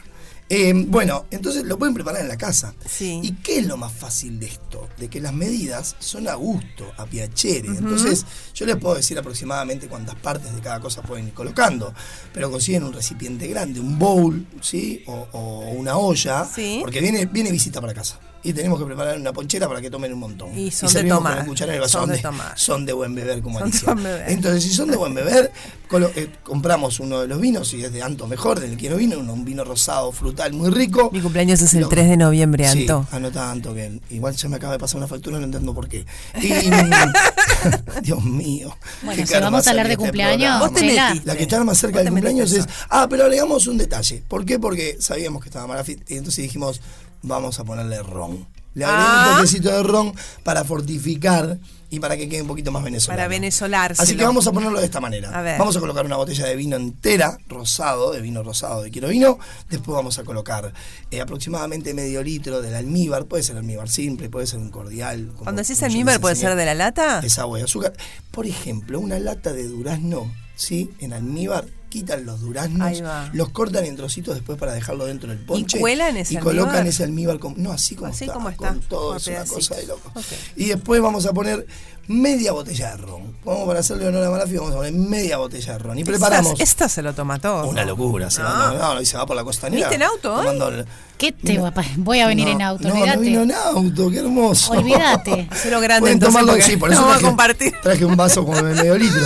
Eh, 0.57 0.73
bueno, 0.73 1.27
entonces 1.33 1.65
lo 1.65 1.77
pueden 1.77 1.95
preparar 1.95 2.21
en 2.21 2.29
la 2.29 2.37
casa. 2.37 2.75
Sí. 2.89 3.19
¿Y 3.25 3.33
qué 3.33 3.59
es 3.59 3.67
lo 3.67 3.77
más 3.77 3.93
fácil 3.93 4.39
de 4.39 4.47
esto? 4.47 4.89
De 4.99 5.09
que 5.09 5.21
las 5.21 5.33
medidas 5.33 5.97
son 5.99 6.29
a 6.29 6.35
gusto, 6.35 6.93
a 6.97 7.07
piacere. 7.07 7.67
Entonces, 7.67 8.25
yo 8.55 8.65
les 8.65 8.77
puedo 8.77 8.95
decir 8.95 9.19
aproximadamente 9.19 9.89
cuántas 9.89 10.15
partes 10.15 10.55
de 10.55 10.61
cada 10.61 10.79
cosa 10.79 11.03
pueden 11.03 11.27
ir 11.27 11.35
colocando. 11.35 11.93
Pero 12.33 12.53
consiguen 12.53 12.85
un 12.85 12.93
recipiente 12.93 13.49
grande, 13.49 13.81
un 13.81 13.99
bowl, 13.99 14.47
¿sí? 14.61 15.03
O, 15.07 15.27
o 15.33 15.71
una 15.73 15.97
olla. 15.97 16.45
Sí. 16.45 16.79
Porque 16.81 17.01
viene, 17.01 17.27
viene 17.27 17.51
visita 17.51 17.81
para 17.81 17.93
casa. 17.93 18.21
Y 18.45 18.53
tenemos 18.53 18.79
que 18.79 18.85
preparar 18.85 19.19
una 19.19 19.33
ponchera 19.33 19.67
para 19.67 19.81
que 19.81 19.91
tomen 19.91 20.13
un 20.13 20.19
montón. 20.21 20.57
Y 20.57 20.71
son 20.71 20.87
de 20.89 20.93
servimos 20.93 21.19
tomar, 21.19 21.33
con 21.47 21.57
el 21.57 21.85
y 21.85 21.89
son 21.89 22.09
de 22.11 22.17
de, 22.17 22.23
tomar. 22.23 22.59
son 22.59 22.85
de 22.87 22.93
buen 22.93 23.15
beber, 23.15 23.41
como 23.43 23.59
Son 23.59 23.71
de 23.71 23.73
Alicia. 23.73 23.93
buen 23.95 24.05
beber. 24.05 24.31
Entonces, 24.31 24.63
si 24.63 24.73
son 24.75 24.91
de 24.91 24.97
buen 24.97 25.15
beber, 25.15 25.51
colo- 25.89 26.11
eh, 26.15 26.29
compramos 26.43 27.01
uno 27.01 27.21
de 27.23 27.27
los 27.27 27.41
vinos, 27.41 27.69
si 27.69 27.83
es 27.83 27.93
de 27.93 28.03
Anto 28.03 28.27
mejor, 28.27 28.61
del 28.61 28.77
quiero 28.77 28.97
vino, 28.99 29.19
un, 29.19 29.31
un 29.31 29.45
vino 29.47 29.65
rosado, 29.65 30.13
frutal, 30.13 30.53
muy 30.53 30.69
rico. 30.71 31.09
Mi 31.13 31.21
cumpleaños 31.23 31.63
es 31.63 31.73
el 31.75 31.81
Lo- 31.83 31.89
3 31.89 32.07
de 32.11 32.17
noviembre, 32.19 32.69
Sí, 32.69 32.81
Anto. 32.83 33.07
anota 33.13 33.51
Anto, 33.51 33.75
que 33.75 33.99
igual 34.11 34.35
ya 34.37 34.49
me 34.51 34.57
acaba 34.57 34.75
de 34.75 34.79
pasar 34.79 34.99
una 34.99 35.09
factura, 35.09 35.39
no 35.39 35.45
entiendo 35.45 35.73
por 35.75 35.89
qué. 35.89 36.05
Y, 36.43 36.49
Dios 38.03 38.23
mío. 38.25 38.77
Bueno, 39.03 39.27
si 39.27 39.33
vamos 39.35 39.63
va 39.65 39.67
a 39.67 39.71
hablar 39.71 39.87
de 39.87 39.93
este 39.95 40.03
cumpleaños. 40.05 40.61
Vos 40.61 40.73
te 40.75 40.81
Chela. 40.81 41.09
metiste. 41.09 41.27
La 41.29 41.37
que 41.37 41.43
está 41.45 41.65
más 41.65 41.79
cerca 41.79 41.99
del 42.01 42.09
cumpleaños 42.11 42.53
es. 42.53 42.67
Ah, 42.91 43.07
pero 43.09 43.25
agregamos 43.25 43.67
un 43.67 43.79
detalle. 43.79 44.23
¿Por 44.29 44.45
qué? 44.45 44.59
Porque 44.59 44.97
sabíamos 45.01 45.43
que 45.43 45.49
estaba 45.49 45.67
Malafit. 45.67 46.11
Y 46.11 46.17
entonces 46.17 46.43
dijimos, 46.43 46.81
vamos 47.25 47.59
a 47.59 47.65
ponerle 47.65 48.03
ron. 48.03 48.47
Le 48.75 48.85
agregamos 48.85 49.17
Ah. 49.17 49.29
un 49.31 49.37
toquecito 49.37 49.71
de 49.71 49.83
ron 49.85 50.13
para 50.43 50.65
fortificar 50.65 51.59
y 51.91 52.01
para 52.01 52.17
que 52.17 52.29
quede 52.29 52.43
un 52.43 52.49
poquito 52.49 52.73
más 52.73 52.83
venezolano. 52.83 53.17
Para 53.19 53.29
venezolárselo. 53.29 54.03
Así 54.03 54.17
que 54.17 54.25
vamos 54.25 54.49
a 54.49 54.53
ponerlo 54.53 54.81
de 54.81 54.85
esta 54.87 55.01
manera. 55.01 55.31
A 55.31 55.43
ver. 55.43 55.59
Vamos 55.61 55.77
a 55.77 55.81
colocar 55.81 56.05
una 56.05 56.17
botella 56.17 56.45
de 56.47 56.57
vino 56.57 56.75
entera, 56.75 57.39
rosado, 57.47 58.11
de 58.13 58.21
vino 58.21 58.43
rosado 58.43 58.83
de 58.83 58.91
quiero 58.91 59.07
vino. 59.09 59.39
Después 59.71 59.95
vamos 59.95 60.19
a 60.19 60.25
colocar 60.25 60.73
eh, 61.13 61.21
aproximadamente 61.21 61.95
medio 61.95 62.21
litro 62.25 62.61
del 62.63 62.75
almíbar. 62.75 63.27
Puede 63.27 63.45
ser 63.45 63.57
almíbar 63.57 63.89
simple, 63.89 64.29
puede 64.29 64.49
ser 64.49 64.59
un 64.59 64.71
cordial. 64.71 65.31
Cuando 65.37 65.63
decís 65.63 65.81
almíbar, 65.85 66.21
¿puede 66.21 66.35
ser 66.35 66.57
de 66.57 66.65
la 66.65 66.75
lata? 66.75 67.21
Es 67.23 67.39
agua 67.39 67.61
y 67.61 67.63
azúcar. 67.63 67.93
Por 68.33 68.47
ejemplo, 68.47 68.99
una 68.99 69.21
lata 69.21 69.53
de 69.53 69.69
durazno, 69.69 70.35
¿sí? 70.57 70.91
En 70.99 71.13
almíbar, 71.13 71.67
quitan 71.95 72.27
los 72.27 72.41
duraznos, 72.41 73.03
va. 73.05 73.31
los 73.33 73.51
cortan 73.51 73.85
en 73.85 73.95
trocitos 73.95 74.35
después 74.35 74.59
para 74.59 74.73
dejarlo 74.73 75.05
dentro 75.07 75.29
del 75.31 75.39
ponche. 75.39 75.79
cuelan 75.79 76.17
ese 76.17 76.35
Y 76.35 76.37
colocan 76.39 76.71
almíbar? 76.71 76.87
ese 76.89 77.05
almíbar, 77.05 77.39
con, 77.39 77.55
no, 77.63 77.71
así 77.71 77.95
como 77.95 78.11
Así 78.11 78.25
está. 78.25 78.35
como 78.35 78.49
está, 78.51 78.69
Con 78.71 78.81
todo, 78.81 79.09
por 79.13 79.17
es 79.19 79.29
una 79.29 79.45
cosa 79.45 79.77
de 79.77 79.87
loco. 79.87 80.13
Y 80.57 80.65
después 80.65 81.01
vamos 81.01 81.25
a 81.27 81.33
poner 81.33 81.65
media 82.09 82.51
botella 82.51 82.91
de 82.91 82.97
ron. 82.97 83.37
Vamos 83.45 83.67
para 83.69 83.79
hacerle 83.79 84.09
honor 84.09 84.25
a 84.25 84.31
Malafi, 84.31 84.57
vamos 84.57 84.73
a 84.73 84.77
poner 84.79 84.93
media 84.93 85.37
botella 85.39 85.73
de 85.75 85.79
ron. 85.79 85.99
Y 86.01 86.05
preparamos... 86.05 86.51
Esta, 86.53 86.63
esta 86.65 86.89
se 86.89 87.03
lo 87.03 87.15
toma 87.15 87.39
todo. 87.39 87.67
Una 87.69 87.85
locura, 87.85 88.29
se, 88.29 88.43
No. 88.43 88.49
manda- 88.49 88.95
no, 88.95 89.01
y 89.01 89.07
se 89.07 89.17
va 89.17 89.25
por 89.25 89.37
la 89.37 89.45
costanera. 89.45 89.89
¿Viniste 89.89 89.95
en 89.95 90.11
auto 90.11 90.35
hoy? 90.35 90.85
¿Qué 91.17 91.31
te 91.31 91.59
va 91.59 91.73
Voy 91.99 92.19
a 92.19 92.27
venir 92.27 92.47
No, 92.49 92.53
en 92.55 92.63
auto, 92.63 92.89
no, 92.89 92.95
olvídate. 92.95 93.17
no 93.17 93.23
vino 93.23 93.43
en 93.43 93.53
auto, 93.53 94.11
qué 94.11 94.19
hermoso. 94.19 94.73
Olvídate. 94.73 95.47
Hacelo 95.49 95.81
grande 95.81 96.01
Pueden 96.01 96.15
entonces 96.15 96.33
tomarlo, 96.35 96.53
porque 96.55 96.65
sí, 96.65 96.77
por 96.77 96.89
no 96.91 96.95
eso 96.95 97.03
vamos 97.03 97.15
a 97.17 97.19
traje, 97.21 97.31
compartir. 97.31 97.73
traje 97.83 98.05
un 98.05 98.17
vaso 98.17 98.45
como 98.45 98.57
de 98.61 98.75
medio 98.75 98.99
litro. 98.99 99.23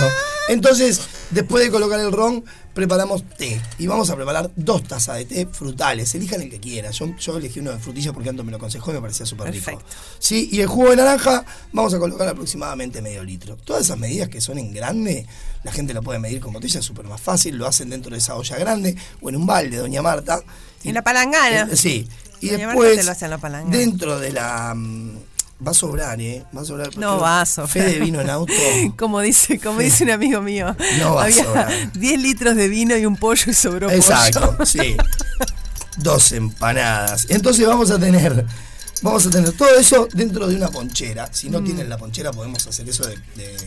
Entonces, 0.49 1.01
después 1.29 1.63
de 1.63 1.69
colocar 1.69 1.99
el 1.99 2.11
ron, 2.11 2.43
preparamos 2.73 3.23
té. 3.37 3.61
Y 3.77 3.85
vamos 3.85 4.09
a 4.09 4.15
preparar 4.15 4.49
dos 4.55 4.83
tazas 4.83 5.17
de 5.17 5.25
té 5.25 5.45
frutales. 5.45 6.13
Elijan 6.15 6.41
el 6.41 6.49
que 6.49 6.59
quieran. 6.59 6.91
Yo, 6.91 7.15
yo 7.17 7.37
elegí 7.37 7.59
uno 7.59 7.71
de 7.71 7.77
frutilla 7.77 8.13
porque 8.13 8.29
Anto 8.29 8.43
me 8.43 8.49
lo 8.49 8.57
aconsejó 8.57 8.89
y 8.89 8.95
me 8.95 9.01
parecía 9.01 9.27
súper 9.27 9.51
rico. 9.51 9.79
Sí, 10.17 10.49
y 10.51 10.61
el 10.61 10.67
jugo 10.67 10.89
de 10.89 10.95
naranja 10.95 11.45
vamos 11.71 11.93
a 11.93 11.99
colocar 11.99 12.27
aproximadamente 12.27 12.99
medio 13.01 13.23
litro. 13.23 13.57
Todas 13.57 13.83
esas 13.83 13.99
medidas 13.99 14.29
que 14.29 14.41
son 14.41 14.57
en 14.57 14.73
grande, 14.73 15.27
la 15.63 15.71
gente 15.71 15.93
lo 15.93 16.01
puede 16.01 16.17
medir 16.17 16.39
con 16.39 16.51
botella, 16.51 16.79
es 16.79 16.85
súper 16.85 17.05
más 17.05 17.21
fácil. 17.21 17.55
Lo 17.55 17.67
hacen 17.67 17.91
dentro 17.91 18.11
de 18.11 18.17
esa 18.17 18.35
olla 18.35 18.57
grande 18.57 18.95
o 19.21 19.29
en 19.29 19.35
un 19.35 19.45
balde, 19.45 19.77
Doña 19.77 20.01
Marta. 20.01 20.41
En 20.83 20.95
la 20.95 21.03
palangana. 21.03 21.69
Eh, 21.71 21.75
sí. 21.75 22.07
Y 22.41 22.49
Doña 22.49 22.67
Marta 22.67 22.81
después, 22.81 22.97
te 22.97 23.03
lo 23.03 23.11
hace 23.11 23.25
en 23.25 23.31
la 23.31 23.37
palangana. 23.37 23.77
dentro 23.77 24.19
de 24.19 24.31
la... 24.31 24.75
mm, 25.59 25.67
Va 25.67 25.71
a 25.71 25.73
sobrar, 25.73 26.19
¿eh? 26.21 26.45
Va 26.55 26.61
a 26.61 26.65
sobrar. 26.65 26.97
No 26.97 27.19
va 27.19 27.41
a 27.41 27.45
sobrar. 27.45 27.69
Fede 27.71 27.99
vino 27.99 28.21
en 28.21 28.29
auto. 28.29 28.53
Como 28.97 29.19
dice, 29.21 29.59
como 29.59 29.79
dice 29.79 30.03
un 30.05 30.11
amigo 30.11 30.41
mío. 30.41 30.75
No 30.99 31.15
va 31.15 31.25
a 31.25 31.31
sobrar. 31.31 31.91
10 31.93 32.21
litros 32.21 32.55
de 32.55 32.67
vino 32.67 32.95
y 32.97 33.05
un 33.05 33.15
pollo 33.17 33.43
y 33.47 33.53
sobró 33.53 33.89
Exacto, 33.91 34.55
pollo. 34.57 34.65
sí. 34.65 34.95
Dos 35.97 36.31
empanadas. 36.31 37.25
Entonces 37.29 37.67
vamos 37.67 37.91
a 37.91 37.99
tener, 37.99 38.45
vamos 39.01 39.25
a 39.25 39.29
tener 39.29 39.51
todo 39.51 39.75
eso 39.77 40.07
dentro 40.13 40.47
de 40.47 40.55
una 40.55 40.69
ponchera. 40.69 41.27
Si 41.33 41.49
Mm. 41.49 41.51
no 41.51 41.63
tienen 41.63 41.89
la 41.89 41.97
ponchera, 41.97 42.31
podemos 42.31 42.65
hacer 42.65 42.87
eso 42.87 43.05
de, 43.05 43.17
de, 43.35 43.57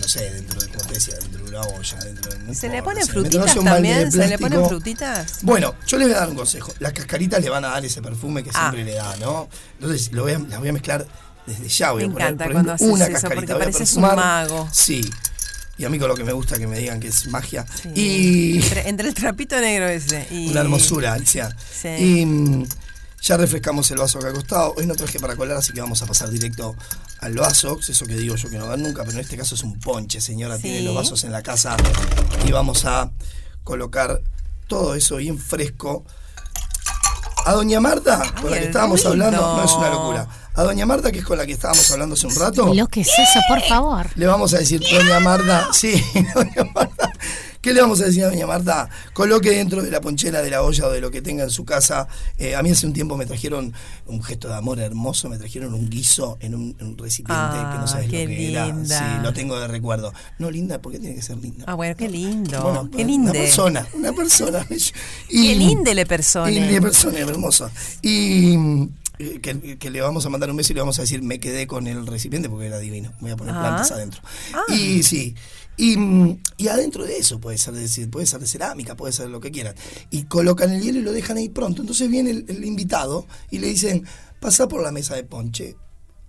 no 0.00 0.08
sé, 0.08 0.30
dentro 0.30 0.60
de, 0.60 0.68
decía, 0.92 1.14
dentro 1.20 1.44
de 1.44 1.50
una 1.50 1.60
olla, 1.62 1.98
dentro 1.98 2.32
de. 2.34 2.54
¿Se 2.54 2.68
le 2.68 2.82
ponen 2.82 3.06
frutitas 3.06 3.54
también? 3.54 4.10
¿Se 4.10 4.26
le 4.26 4.38
ponen 4.38 4.66
frutitas? 4.66 5.38
Bueno, 5.42 5.74
yo 5.86 5.98
les 5.98 6.08
voy 6.08 6.16
a 6.16 6.20
dar 6.20 6.28
un 6.30 6.36
consejo. 6.36 6.72
Las 6.78 6.92
cascaritas 6.92 7.42
le 7.42 7.50
van 7.50 7.64
a 7.64 7.68
dar 7.68 7.84
ese 7.84 8.00
perfume 8.00 8.42
que 8.42 8.50
Ah. 8.54 8.70
siempre 8.70 8.84
le 8.84 8.94
da, 8.94 9.16
¿no? 9.18 9.48
Entonces 9.80 10.10
lo 10.12 10.22
voy 10.22 10.32
a- 10.32 10.38
las 10.38 10.58
voy 10.60 10.68
a 10.70 10.72
mezclar 10.72 11.06
desde 11.46 11.68
ya. 11.68 11.90
Voy 11.92 12.02
Me 12.02 12.08
a 12.08 12.12
poner, 12.12 12.26
encanta 12.28 12.52
cuando 12.52 12.72
haces 12.72 12.88
una 12.88 13.04
eso, 13.04 13.12
cascarita. 13.12 13.40
porque 13.54 13.54
pareces 13.70 13.94
un 13.96 14.02
mago. 14.02 14.68
Sí. 14.72 15.10
Y 15.78 15.84
a 15.84 15.88
mí 15.88 15.98
con 15.98 16.08
lo 16.08 16.14
que 16.14 16.22
me 16.24 16.32
gusta 16.32 16.58
que 16.58 16.66
me 16.66 16.78
digan 16.78 17.00
que 17.00 17.08
es 17.08 17.26
magia. 17.28 17.66
Sí. 17.82 17.88
Y 17.94 18.56
Entre, 18.62 18.88
entre 18.88 19.08
el 19.08 19.14
trapito 19.14 19.58
negro 19.60 19.88
ese 19.88 20.26
y... 20.30 20.48
una 20.50 20.60
hermosura, 20.60 21.14
Alicia. 21.14 21.54
Sí. 21.80 21.88
Y 21.88 22.26
mm, 22.26 22.66
ya 23.22 23.36
refrescamos 23.36 23.90
el 23.92 23.98
vaso 23.98 24.18
acá 24.18 24.28
al 24.28 24.34
costado. 24.34 24.74
Hoy 24.76 24.86
no 24.86 24.94
traje 24.94 25.20
para 25.20 25.36
colar, 25.36 25.58
así 25.58 25.72
que 25.72 25.80
vamos 25.80 26.02
a 26.02 26.06
pasar 26.06 26.28
directo 26.28 26.74
al 27.20 27.34
vaso. 27.34 27.78
Es 27.80 27.90
eso 27.90 28.04
que 28.04 28.16
digo 28.16 28.34
yo 28.34 28.50
que 28.50 28.58
no 28.58 28.66
va 28.66 28.76
nunca, 28.76 29.04
pero 29.04 29.18
en 29.18 29.20
este 29.20 29.36
caso 29.36 29.54
es 29.54 29.62
un 29.62 29.78
ponche, 29.78 30.20
señora. 30.20 30.56
Sí. 30.56 30.62
Tiene 30.62 30.82
los 30.82 30.94
vasos 30.94 31.22
en 31.24 31.32
la 31.32 31.42
casa. 31.42 31.76
Y 32.44 32.50
vamos 32.50 32.84
a 32.84 33.10
colocar 33.62 34.20
todo 34.66 34.94
eso 34.94 35.16
bien 35.16 35.38
fresco. 35.38 36.04
A 37.44 37.52
Doña 37.52 37.80
Marta, 37.80 38.22
con 38.40 38.50
la 38.50 38.58
que 38.58 38.66
estábamos 38.66 39.02
ruido. 39.02 39.12
hablando, 39.12 39.56
no 39.56 39.64
es 39.64 39.72
una 39.72 39.90
locura. 39.90 40.28
A 40.54 40.62
Doña 40.64 40.86
Marta, 40.86 41.10
que 41.10 41.20
es 41.20 41.24
con 41.24 41.38
la 41.38 41.46
que 41.46 41.52
estábamos 41.52 41.90
hablando 41.90 42.14
hace 42.14 42.26
un 42.26 42.36
rato. 42.36 42.74
Lo 42.74 42.86
que 42.86 43.00
es 43.00 43.08
eso, 43.08 43.40
por 43.48 43.60
favor. 43.62 44.06
Le 44.16 44.26
vamos 44.26 44.52
a 44.54 44.58
decir, 44.58 44.80
doña 44.80 45.18
Marta, 45.18 45.68
sí, 45.72 46.04
doña 46.34 46.70
Marta, 46.74 46.91
¿Qué 47.62 47.72
le 47.72 47.80
vamos 47.80 48.00
a 48.00 48.06
decir 48.06 48.24
a 48.24 48.28
doña 48.28 48.44
Marta? 48.44 48.90
Coloque 49.12 49.50
dentro 49.52 49.82
de 49.82 49.90
la 49.90 50.00
ponchera 50.00 50.42
de 50.42 50.50
la 50.50 50.62
olla 50.62 50.88
o 50.88 50.90
de 50.90 51.00
lo 51.00 51.12
que 51.12 51.22
tenga 51.22 51.44
en 51.44 51.50
su 51.50 51.64
casa. 51.64 52.08
Eh, 52.36 52.56
a 52.56 52.62
mí 52.64 52.70
hace 52.70 52.88
un 52.88 52.92
tiempo 52.92 53.16
me 53.16 53.24
trajeron 53.24 53.72
un 54.06 54.20
gesto 54.20 54.48
de 54.48 54.54
amor 54.54 54.80
hermoso, 54.80 55.28
me 55.28 55.38
trajeron 55.38 55.72
un 55.72 55.88
guiso 55.88 56.38
en 56.40 56.56
un, 56.56 56.76
en 56.80 56.88
un 56.88 56.98
recipiente 56.98 57.32
que 57.54 57.78
no 57.78 57.84
Ah, 57.84 57.86
sabes 57.86 58.06
lo 58.06 58.10
qué 58.10 58.26
que 58.26 58.50
era. 58.50 58.66
linda. 58.66 58.98
Sí, 58.98 59.22
lo 59.22 59.32
tengo 59.32 59.60
de 59.60 59.68
recuerdo. 59.68 60.12
No 60.40 60.50
linda, 60.50 60.82
porque 60.82 60.98
tiene 60.98 61.14
que 61.14 61.22
ser 61.22 61.36
linda. 61.36 61.64
Ah, 61.68 61.74
bueno, 61.74 61.94
qué 61.96 62.08
lindo. 62.08 62.60
Bueno, 62.62 62.90
qué 62.90 62.96
Una 62.98 63.06
lindo. 63.06 63.32
persona, 63.32 63.86
una 63.94 64.12
persona. 64.12 64.66
Qué 65.28 65.54
lindele 65.54 66.04
persona. 66.04 66.50
Y 66.50 66.80
persona, 66.80 67.18
hermosa. 67.20 67.70
Y 68.02 68.56
que, 69.18 69.78
que 69.78 69.90
le 69.90 70.00
vamos 70.00 70.24
a 70.26 70.28
mandar 70.30 70.50
un 70.50 70.56
beso 70.56 70.72
y 70.72 70.74
le 70.74 70.80
vamos 70.80 70.98
a 70.98 71.02
decir, 71.02 71.22
me 71.22 71.38
quedé 71.40 71.66
con 71.66 71.86
el 71.86 72.06
recipiente 72.06 72.48
porque 72.48 72.66
era 72.66 72.78
divino. 72.78 73.12
Voy 73.20 73.30
a 73.30 73.36
poner 73.36 73.54
Ah. 73.54 73.60
plantas 73.60 73.92
adentro. 73.92 74.20
Ah. 74.54 74.72
Y 74.74 75.02
sí. 75.02 75.34
Y, 75.76 75.96
y 76.58 76.68
adentro 76.68 77.04
de 77.04 77.16
eso 77.16 77.40
puede 77.40 77.56
ser, 77.58 77.74
de, 77.74 78.06
puede 78.08 78.26
ser 78.26 78.40
de 78.40 78.46
cerámica, 78.46 78.94
puede 78.96 79.12
ser 79.12 79.28
lo 79.30 79.40
que 79.40 79.50
quieran. 79.50 79.74
Y 80.10 80.24
colocan 80.24 80.70
el 80.70 80.82
hielo 80.82 80.98
y 80.98 81.02
lo 81.02 81.12
dejan 81.12 81.36
ahí 81.38 81.48
pronto. 81.48 81.82
Entonces 81.82 82.10
viene 82.10 82.30
el, 82.30 82.44
el 82.48 82.64
invitado 82.64 83.26
y 83.50 83.58
le 83.58 83.68
dicen, 83.68 84.04
pasa 84.40 84.68
por 84.68 84.82
la 84.82 84.92
mesa 84.92 85.14
de 85.14 85.24
ponche, 85.24 85.76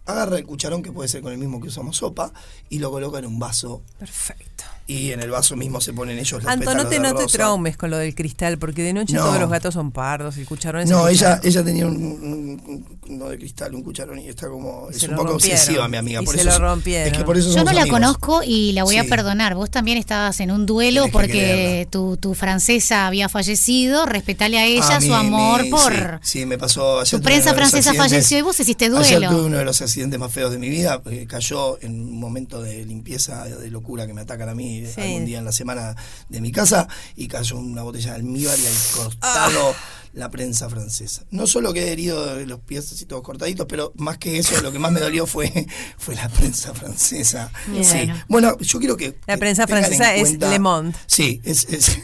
agarra 0.05 0.37
el 0.37 0.45
cucharón 0.45 0.81
que 0.83 0.91
puede 0.91 1.09
ser 1.09 1.21
con 1.21 1.31
el 1.33 1.37
mismo 1.39 1.59
que 1.61 1.67
usamos 1.67 1.97
sopa 1.97 2.31
y 2.69 2.79
lo 2.79 2.89
coloca 2.91 3.19
en 3.19 3.25
un 3.25 3.39
vaso. 3.39 3.83
Perfecto. 3.99 4.63
Y 4.85 5.11
en 5.11 5.21
el 5.21 5.31
vaso 5.31 5.55
mismo 5.55 5.79
se 5.79 5.93
ponen 5.93 6.19
ellos 6.19 6.43
los 6.43 6.51
Anto, 6.51 6.73
no 6.73 6.83
te, 6.87 6.95
de 6.95 6.99
no 6.99 7.15
te 7.15 7.25
traumes 7.27 7.77
con 7.77 7.89
lo 7.89 7.97
del 7.97 8.13
cristal, 8.15 8.57
porque 8.57 8.83
de 8.83 8.91
noche 8.91 9.13
No. 9.13 9.21
todos 9.23 9.39
los 9.39 9.49
gatos 9.49 9.73
son 9.75 9.91
pardos, 9.91 10.35
el 10.37 10.45
cucharón 10.45 10.81
es 10.81 10.89
No, 10.89 11.07
el 11.07 11.15
ella, 11.15 11.39
ella 11.41 11.63
tenía 11.63 11.85
un, 11.87 11.95
un- 11.95 12.61
un- 12.67 12.99
uno 13.07 13.29
de 13.29 13.37
cristal, 13.37 13.73
un 13.75 13.81
cucharón 13.83 14.19
y 14.19 14.27
está 14.27 14.49
como. 14.49 14.89
Y 14.91 14.95
Es 14.97 15.03
un 15.03 15.11
poco 15.15 15.29
rompieron. 15.29 15.57
obsesiva, 15.57 15.87
mi 15.87 15.95
amiga. 15.97 16.21
Y 16.21 16.25
por 16.25 16.35
se 16.35 16.41
eso 16.41 16.59
lo 16.59 16.67
rompieron. 16.69 17.07
Es 17.13 17.17
que 17.17 17.23
por 17.23 17.37
eso 17.37 17.49
Yo 17.55 17.63
no 17.63 17.71
la 17.71 17.81
amigos. 17.83 17.97
conozco 17.99 18.41
y 18.45 18.73
la 18.73 18.83
voy 18.83 18.97
a 18.97 19.05
perdonar. 19.05 19.55
Vos 19.55 19.69
también 19.71 19.97
estabas 19.97 20.39
en 20.41 20.51
un 20.51 20.65
duelo 20.65 21.01
Tenés 21.03 21.13
porque 21.13 21.87
tu, 21.89 22.17
tu 22.17 22.33
francesa 22.33 23.07
había 23.07 23.29
fallecido. 23.29 24.05
Respetale 24.05 24.57
a 24.59 24.65
ella 24.65 24.97
A 24.97 24.99
mí 24.99 25.07
su 25.07 25.13
amor 25.13 25.61
por. 25.69 26.19
Sí, 26.23 26.39
sí, 26.39 26.45
me 26.45 26.57
pasó. 26.57 26.99
ayer 26.99 27.19
Tu 27.19 27.23
prensa 27.23 27.53
francesa 27.53 27.93
falleció 27.93 28.37
y 28.37 28.41
vos 28.41 28.59
hiciste 28.59 28.85
Ayer 28.85 29.19
duelo. 29.19 29.29
tuve 29.29 29.41
uno 29.45 29.57
de 29.59 29.65
los 29.65 29.81
accidentes 29.81 30.19
más 30.19 30.31
feos 30.33 30.51
de 30.51 30.57
mi 30.59 30.67
vida. 30.69 31.01
cayó 31.27 31.81
en 31.81 32.01
un 32.01 32.19
momento 32.19 32.61
de 32.61 32.85
limpieza, 32.85 33.45
de 33.45 33.69
locura 33.71 34.05
que 34.07 34.13
me 34.13 34.21
atacan 34.21 34.49
a 34.49 34.55
mí 34.55 34.72
Sí. 34.93 35.01
algún 35.01 35.25
día 35.25 35.39
en 35.39 35.45
la 35.45 35.51
semana 35.51 35.95
de 36.29 36.41
mi 36.41 36.51
casa. 36.51 36.87
Y 37.15 37.27
cayó 37.27 37.57
una 37.57 37.83
botella 37.83 38.11
de 38.11 38.15
almíbar 38.17 38.57
y 38.57 38.65
al 38.65 38.73
cortado. 38.95 39.71
Ah. 39.71 39.99
La 40.13 40.29
prensa 40.29 40.69
francesa. 40.69 41.23
No 41.31 41.47
solo 41.47 41.73
quedé 41.73 41.91
herido 41.91 42.35
de 42.35 42.45
los 42.45 42.59
pies 42.59 42.91
así 42.91 43.05
todos 43.07 43.23
cortaditos, 43.23 43.65
pero 43.67 43.93
más 43.95 44.19
que 44.19 44.37
eso, 44.37 44.61
lo 44.61 44.71
que 44.71 44.77
más 44.77 44.91
me 44.91 44.99
dolió 44.99 45.25
fue, 45.25 45.51
fue 45.97 46.13
la 46.13 46.29
prensa 46.29 46.71
francesa. 46.75 47.51
Sí. 47.81 48.11
bueno. 48.27 48.55
Yo 48.59 48.77
quiero 48.77 48.95
que. 48.95 49.17
La 49.25 49.37
prensa 49.37 49.65
francesa 49.65 50.13
es 50.13 50.21
cuenta- 50.21 50.51
Le 50.51 50.59
Monde. 50.59 50.95
Sí, 51.07 51.41
es, 51.43 51.65
es, 51.67 51.97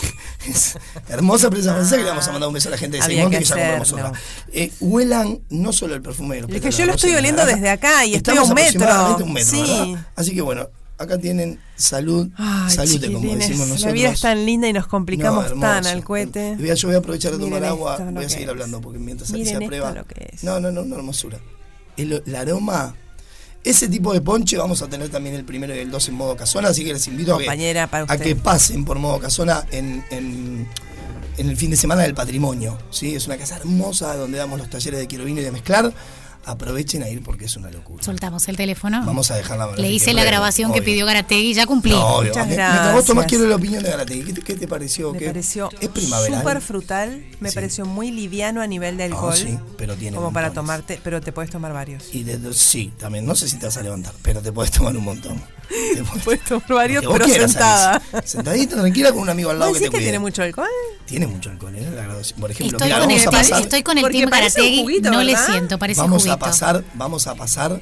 es 0.48 0.76
hermosa 1.08 1.48
prensa 1.48 1.72
francesa 1.72 1.96
que 1.98 2.02
le 2.02 2.08
vamos 2.08 2.26
a 2.26 2.32
mandar 2.32 2.48
un 2.48 2.54
beso 2.54 2.68
a 2.68 2.72
la 2.72 2.78
gente 2.78 2.96
de 2.96 3.02
Simón 3.04 3.30
que 3.30 3.38
que 3.38 3.44
ya 3.44 3.54
compramos 3.54 3.92
otra. 3.92 4.12
Eh, 4.52 4.72
huelan 4.80 5.40
no 5.50 5.72
solo 5.72 5.94
el 5.94 6.02
perfume 6.02 6.36
de 6.36 6.42
los 6.42 6.50
Es 6.50 6.60
que 6.60 6.70
yo 6.72 6.84
lo 6.86 6.94
estoy 6.94 7.14
oliendo 7.14 7.46
desde 7.46 7.68
acá 7.70 8.04
y 8.04 8.14
estoy 8.16 8.36
a 8.38 8.42
un 8.42 8.54
metro. 8.54 9.16
un 9.22 9.32
metro. 9.32 10.04
Así 10.16 10.34
que 10.34 10.40
bueno, 10.40 10.68
acá 10.98 11.18
tienen 11.18 11.60
salud, 11.76 12.28
Ay, 12.36 12.70
salute 12.74 13.12
como 13.12 13.34
decimos 13.34 13.68
nosotros. 13.68 13.82
La 13.82 13.92
vida 13.92 14.08
es 14.10 14.20
tan 14.20 14.46
linda 14.46 14.68
y 14.68 14.72
nos 14.72 14.86
complicamos 14.86 15.54
No, 15.54 15.60
tan 15.60 15.86
al 15.86 16.02
cohete. 16.04 16.56
A- 16.58 16.74
Yo 16.74 16.88
voy 16.88 16.94
a 16.94 16.98
aprovechar 16.98 17.32
de 17.32 17.38
tomar 17.38 17.64
agua, 17.64 17.98
voy 18.12 18.24
a 18.24 18.28
seguir 18.28 18.48
hablando 18.48 18.80
porque 18.80 18.98
mientras 18.98 19.32
Alicia 19.32 19.58
prueba. 19.60 19.92
lo 19.92 20.04
que 20.06 20.30
es. 20.32 20.42
No, 20.44 20.58
no, 20.60 20.70
no, 20.70 20.82
una 20.82 20.96
hermosura. 20.96 21.38
El, 21.96 22.22
el 22.26 22.34
aroma, 22.36 22.94
ese 23.64 23.88
tipo 23.88 24.12
de 24.12 24.20
ponche 24.20 24.56
vamos 24.56 24.80
a 24.82 24.88
tener 24.88 25.08
también 25.08 25.34
el 25.34 25.44
primero 25.44 25.74
y 25.74 25.78
el 25.80 25.90
2 25.90 26.08
en 26.08 26.14
modo 26.14 26.36
casona, 26.36 26.68
así 26.68 26.84
que 26.84 26.92
les 26.92 27.06
invito 27.08 27.34
a 27.34 27.38
que, 27.38 27.44
a 28.12 28.16
pasen 28.36 28.84
por 28.84 28.98
modo 28.98 29.18
casona 29.18 29.66
en, 29.72 30.04
en, 30.10 30.68
en 31.36 31.48
el 31.48 31.56
fin 31.56 31.70
de 31.70 31.76
semana 31.76 32.02
del 32.02 32.14
patrimonio. 32.14 32.78
¿sí? 32.90 33.14
Es 33.14 33.26
una 33.26 33.36
casa 33.36 33.56
hermosa 33.56 34.14
donde 34.16 34.38
damos 34.38 34.58
los 34.58 34.70
talleres 34.70 35.00
de 35.00 35.06
quiero 35.06 35.24
vino 35.24 35.40
y 35.40 35.44
de 35.44 35.50
mezclar. 35.52 35.92
Aprovechen 36.48 37.02
a 37.02 37.08
ir 37.08 37.22
porque 37.24 37.46
es 37.46 37.56
una 37.56 37.70
locura. 37.72 38.04
Soltamos 38.04 38.46
el 38.48 38.56
teléfono. 38.56 39.02
Vamos 39.04 39.32
a 39.32 39.34
dejarla 39.36 39.74
Le 39.76 39.90
hice 39.90 40.14
la 40.14 40.22
grabación 40.22 40.72
que 40.72 40.80
pidió 40.80 41.04
Garategui, 41.04 41.54
ya 41.54 41.66
cumplí. 41.66 41.90
No, 41.90 42.06
obvio. 42.06 42.28
Muchas 42.30 42.46
Me- 42.46 42.54
Mientras 42.56 42.92
vos 42.94 43.04
tomás, 43.04 43.22
gracias. 43.24 43.26
quiero 43.28 43.48
la 43.50 43.56
opinión 43.56 43.82
de 43.82 43.90
Garategui. 43.90 44.22
¿Qué, 44.24 44.32
te- 44.32 44.40
qué 44.42 44.54
te 44.54 44.68
pareció? 44.68 45.12
Me 45.12 45.18
¿Qué- 45.18 45.26
pareció 45.26 45.70
es 45.80 45.88
primaveral. 45.88 46.38
súper 46.40 46.60
frutal, 46.60 47.24
me 47.40 47.48
Sí. 47.50 47.54
pareció 47.56 47.84
muy 47.84 48.12
liviano 48.12 48.62
a 48.62 48.66
nivel 48.68 48.96
de 48.96 49.08
No, 49.08 49.16
alcohol. 49.16 49.36
sí, 49.36 49.58
pero 49.76 49.96
tiene 49.96 50.16
Como 50.16 50.32
para 50.32 50.52
tomarte, 50.52 51.00
pero 51.02 51.20
te 51.20 51.32
puedes 51.32 51.50
tomar 51.50 51.72
varios. 51.72 52.04
Y 52.14 52.22
de, 52.22 52.54
sí, 52.54 52.92
también. 52.96 53.26
No 53.26 53.34
sé 53.34 53.48
si 53.48 53.58
te 53.58 53.66
vas 53.66 53.76
a 53.76 53.82
levantar, 53.82 54.14
pero 54.22 54.40
te 54.40 54.52
puedes 54.52 54.70
tomar 54.70 54.96
un 54.96 55.02
montón. 55.04 55.42
Te 55.68 56.02
puedes- 56.24 56.44
tomar 56.44 56.68
varios, 56.68 57.04
pero 57.10 57.24
quieras, 57.24 57.52
sentada. 57.52 58.02
Alice. 58.12 58.28
Sentadita, 58.28 58.76
tranquila, 58.76 59.12
con 59.12 59.20
un 59.22 59.28
amigo 59.30 59.50
al 59.50 59.58
lado 59.58 59.70
¿Vos 59.72 59.78
que 59.80 59.86
te 59.86 59.90
que 59.90 60.02
tiene 60.02 60.18
mucho 60.18 60.42
alcohol? 60.42 60.68
Tiene 61.06 61.26
mucho 61.26 61.50
alcohol, 61.50 61.74
¿eh? 61.76 61.88
La 61.94 62.02
graduación. 62.02 62.40
Por 62.40 62.50
ejemplo, 62.50 62.76
Estoy 62.78 62.88
mira, 62.88 63.00
con, 63.00 63.10
el 63.10 63.16
vamos 63.16 63.26
a 63.26 63.30
team, 63.30 63.42
pasar, 63.42 63.62
estoy 63.62 63.82
con 63.82 63.98
el 63.98 64.08
team 64.10 64.30
Garategui, 64.30 64.82
juguito, 64.82 65.10
no 65.10 65.22
le 65.22 65.32
¿verdad? 65.32 65.46
siento, 65.46 65.78
parece 65.78 66.00
vamos 66.00 66.24
un 66.24 66.30
a 66.30 66.32
juguito. 66.34 66.46
pasar, 66.46 66.84
vamos 66.94 67.26
a 67.26 67.34
pasar 67.34 67.80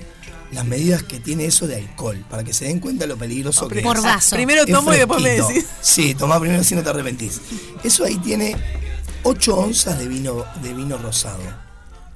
las 0.53 0.65
medidas 0.65 1.03
que 1.03 1.19
tiene 1.21 1.47
eso 1.47 1.67
de 1.67 1.77
alcohol, 1.77 2.25
para 2.31 2.45
que 2.45 2.53
se 2.53 2.67
den 2.67 2.79
cuenta 2.81 3.07
lo 3.07 3.17
peligroso 3.17 3.67
que 3.69 3.81
Por 3.83 3.97
es. 3.97 4.03
vaso. 4.03 4.37
Primero 4.37 4.65
tomo 4.67 4.93
y 4.95 4.99
después 4.99 5.21
me 5.23 5.31
decís. 5.31 5.67
Sí, 5.81 6.15
toma 6.15 6.39
primero 6.39 6.63
si 6.63 6.75
no 6.75 6.83
te 6.83 6.91
arrepentís. 6.91 7.41
Eso 7.83 8.05
ahí 8.05 8.17
tiene 8.19 8.57
8 9.25 9.57
onzas 9.57 9.99
de 9.99 10.07
vino, 10.07 10.45
de 10.63 10.73
vino 10.75 10.97
rosado. 10.99 11.41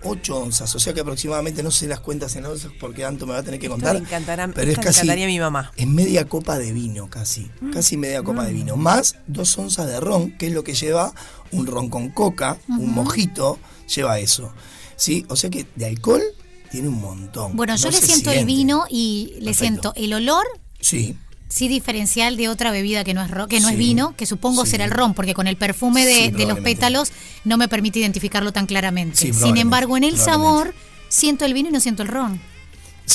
8 0.02 0.36
onzas, 0.36 0.74
o 0.74 0.78
sea 0.78 0.94
que 0.94 1.00
aproximadamente 1.00 1.62
no 1.62 1.70
sé 1.70 1.86
las 1.86 2.00
cuentas 2.00 2.34
en 2.36 2.46
onzas 2.46 2.70
porque 2.78 3.04
Anto 3.04 3.26
me 3.26 3.32
va 3.32 3.40
a 3.40 3.42
tener 3.42 3.58
que 3.58 3.66
Esto 3.66 3.74
contar. 3.74 3.94
le 3.96 4.00
encantará- 4.02 4.50
pero 4.54 4.70
es 4.70 4.76
casi 4.78 5.00
encantaría 5.00 5.24
a 5.24 5.28
mi 5.28 5.38
mamá. 5.40 5.72
en 5.76 5.94
media 5.94 6.28
copa 6.28 6.58
de 6.58 6.72
vino, 6.72 7.08
casi. 7.10 7.50
Casi 7.72 7.96
media 7.96 8.22
copa 8.22 8.44
de 8.44 8.52
vino. 8.52 8.76
Más 8.76 9.16
dos 9.26 9.56
onzas 9.58 9.86
de 9.86 9.98
ron, 10.00 10.36
que 10.38 10.46
es 10.48 10.52
lo 10.52 10.62
que 10.64 10.74
lleva 10.74 11.12
un 11.50 11.66
ron 11.66 11.88
con 11.88 12.10
coca, 12.10 12.58
un 12.68 12.92
mojito, 12.94 13.58
lleva 13.94 14.18
eso. 14.18 14.52
¿Sí? 14.96 15.24
O 15.28 15.36
sea 15.36 15.48
que 15.50 15.66
de 15.76 15.86
alcohol 15.86 16.22
tiene 16.70 16.88
un 16.88 17.00
montón. 17.00 17.56
Bueno, 17.56 17.74
yo 17.76 17.90
le 17.90 17.96
siento 18.00 18.30
el 18.30 18.44
vino 18.44 18.84
y 18.90 19.28
le 19.40 19.46
Perfecto. 19.46 19.54
siento 19.54 19.92
el 19.96 20.12
olor, 20.14 20.44
Sí. 20.80 21.16
Sí 21.48 21.68
diferencial 21.68 22.36
de 22.36 22.48
otra 22.48 22.70
bebida 22.70 23.04
que 23.04 23.14
no 23.14 23.22
es 23.22 23.30
ro- 23.30 23.48
que 23.48 23.60
no 23.60 23.68
Sí, 23.68 23.74
es 23.74 23.78
vino, 23.78 24.14
que 24.16 24.26
supongo 24.26 24.64
sí. 24.64 24.72
será 24.72 24.84
el 24.84 24.90
ron, 24.90 25.14
porque 25.14 25.34
con 25.34 25.46
el 25.46 25.56
perfume 25.56 26.04
de, 26.04 26.14
Sí, 26.26 26.30
de 26.30 26.46
los 26.46 26.60
pétalos 26.60 27.10
no 27.44 27.56
me 27.56 27.68
permite 27.68 27.98
identificarlo 28.00 28.52
tan 28.52 28.66
claramente. 28.66 29.32
Sin 29.32 29.56
embargo, 29.56 29.96
en 29.96 30.04
el 30.04 30.18
sabor 30.18 30.74
siento 31.08 31.44
el 31.44 31.54
vino 31.54 31.70
y 31.70 31.72
no 31.72 31.80
siento 31.80 32.02
el 32.02 32.08
ron. 32.08 32.40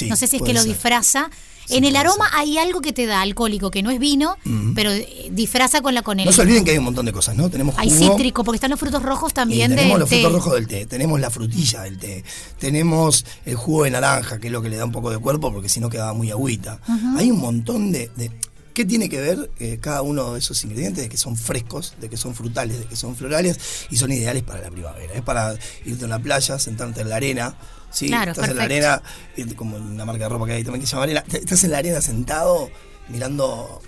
no 0.09 0.15
sé 0.15 0.27
si 0.27 0.37
es 0.37 0.41
que 0.41 0.53
lo 0.53 0.63
disfraza. 0.63 1.29
Sí, 1.65 1.77
en 1.77 1.83
el 1.85 1.95
aroma 1.95 2.29
hay 2.33 2.57
algo 2.57 2.81
que 2.81 2.93
te 2.93 3.05
da 3.05 3.21
alcohólico 3.21 3.71
que 3.71 3.81
no 3.83 3.89
es 3.91 3.99
vino, 3.99 4.37
pero 4.75 4.91
eh, 4.91 5.29
disfraza 5.31 5.81
con 5.81 5.93
la 5.93 6.01
con 6.01 6.19
el 6.19 6.25
No 6.25 6.31
se 6.31 6.41
olviden 6.41 6.63
que 6.65 6.71
hay 6.71 6.77
un 6.77 6.83
montón 6.85 7.05
de 7.05 7.11
cosas, 7.13 7.35
¿no? 7.35 7.49
Tenemos 7.49 7.75
hay 7.77 7.89
jugo, 7.89 8.11
cítrico, 8.17 8.43
porque 8.43 8.57
están 8.57 8.71
los 8.71 8.79
frutos 8.79 9.01
rojos 9.03 9.33
también 9.33 9.69
tenemos 9.71 9.91
del 9.93 9.99
los 10.01 10.09
té. 10.09 10.21
frutos 10.21 10.33
rojos 10.33 10.53
del 10.55 10.67
té, 10.67 10.85
tenemos 10.85 11.19
la 11.19 11.29
frutilla 11.29 11.81
del 11.83 11.97
té, 11.97 12.23
tenemos 12.59 13.25
el 13.45 13.55
jugo 13.55 13.83
de 13.83 13.91
naranja, 13.91 14.39
que 14.39 14.47
es 14.47 14.53
lo 14.53 14.61
que 14.61 14.69
le 14.69 14.77
da 14.77 14.85
un 14.85 14.91
poco 14.91 15.09
de 15.11 15.17
cuerpo, 15.19 15.51
porque 15.51 15.69
si 15.69 15.79
no 15.79 15.89
quedaba 15.89 16.13
muy 16.13 16.31
agüita. 16.31 16.79
Hay 17.17 17.31
un 17.31 17.39
montón 17.39 17.91
de... 17.91 18.09
de- 18.15 18.31
¿Qué 18.73 18.85
tiene 18.85 19.07
que 19.07 19.21
ver 19.21 19.51
eh, 19.59 19.77
cada 19.79 20.01
uno 20.01 20.33
de 20.33 20.39
esos 20.39 20.63
ingredientes? 20.63 21.03
De 21.03 21.07
que 21.07 21.15
son 21.17 21.37
frescos, 21.37 21.93
de 22.01 22.09
que 22.09 22.17
son 22.17 22.33
frutales, 22.33 22.79
de 22.79 22.85
que 22.85 22.95
son 22.95 23.15
florales 23.15 23.59
y 23.91 23.97
son 23.97 24.11
ideales 24.11 24.41
para 24.41 24.61
la 24.61 24.71
primavera. 24.71 25.13
Es 25.13 25.21
para 25.21 25.53
irte 25.85 26.05
a 26.05 26.07
una 26.07 26.17
playa, 26.17 26.57
sentarte 26.57 27.01
en 27.01 27.09
la 27.09 27.17
arena. 27.17 27.55
¿Sí? 27.93 28.07
Claro, 28.07 28.31
estás 28.31 28.49
en 28.49 28.57
la 28.57 28.63
arena, 28.63 29.01
eh, 29.37 29.45
como 29.55 29.77
una 29.77 30.05
marca 30.05 30.23
de 30.25 30.29
ropa 30.29 30.45
que 30.47 30.53
hay 30.53 30.63
también 30.63 30.81
que 30.81 30.87
se 30.87 30.91
llama 30.93 31.03
arena. 31.03 31.23
Estás 31.31 31.63
en 31.63 31.71
la 31.71 31.77
arena 31.77 32.01
sentado 32.01 32.69
mirando 33.09 33.81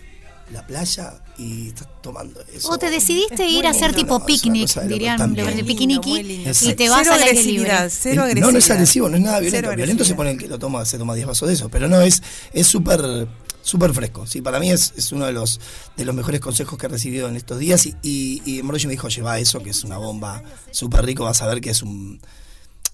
la 0.52 0.66
playa 0.66 1.14
y 1.38 1.70
estás 1.70 1.88
tomando 2.02 2.40
eso. 2.54 2.70
O 2.70 2.78
te 2.78 2.90
decidiste 2.90 3.46
Es 3.46 3.52
ir 3.52 3.66
a 3.66 3.72
hacer 3.72 3.88
lindo, 3.92 3.98
tipo 4.02 4.20
no, 4.20 4.26
picnic, 4.26 4.82
dirían 4.84 5.36
los 5.36 5.56
de 5.56 5.64
piquiniqui, 5.64 6.20
y 6.20 6.74
te 6.74 6.90
vas 6.90 7.02
Cero 7.04 7.16
aire 7.16 7.34
libre. 7.44 7.72
agresividad, 7.72 7.92
cero 7.92 8.22
Eh, 8.22 8.26
agresividad. 8.26 8.46
No, 8.48 8.52
no 8.52 8.58
es 8.60 8.70
agresivo, 8.70 9.10
no 9.10 9.18
es 9.18 9.24
nada 9.24 9.40
violento. 9.40 9.68
Cero 9.68 9.76
Violento 9.76 10.06
se 10.06 10.14
pone 10.14 10.32
el 10.32 10.38
que 10.38 10.48
lo 10.48 10.60
toma, 10.60 10.86
se 10.86 10.98
toma 10.98 11.16
10 11.16 11.28
vasos 11.28 11.48
de 11.48 11.56
eso, 11.56 11.70
pero 11.70 11.88
no, 11.88 12.02
es 12.02 12.22
es 12.54 12.68
súper 12.68 13.28
súper 13.64 13.94
fresco. 13.94 14.28
Sí, 14.28 14.42
para 14.42 14.60
mí 14.60 14.70
es, 14.70 14.94
es 14.96 15.12
uno 15.12 15.26
de 15.26 15.34
los 15.34 15.60
de 15.98 16.06
los 16.06 16.14
mejores 16.14 16.40
consejos 16.40 16.78
que 16.78 16.86
he 16.86 16.90
recibido 16.90 17.28
en 17.28 17.36
estos 17.36 17.58
días 17.58 17.86
y, 17.88 17.96
y, 18.04 18.42
y 18.60 18.62
me 18.62 18.78
dijo, 18.78 19.10
lleva 19.10 19.40
eso, 19.40 19.64
que 19.64 19.72
es 19.72 19.84
una 19.84 19.98
bomba 19.98 20.44
súper 20.70 21.04
rico, 21.06 21.24
vas 21.24 21.42
a 21.42 21.48
ver 21.48 21.60
que 21.60 21.72
es 21.72 21.82
un 21.82 22.22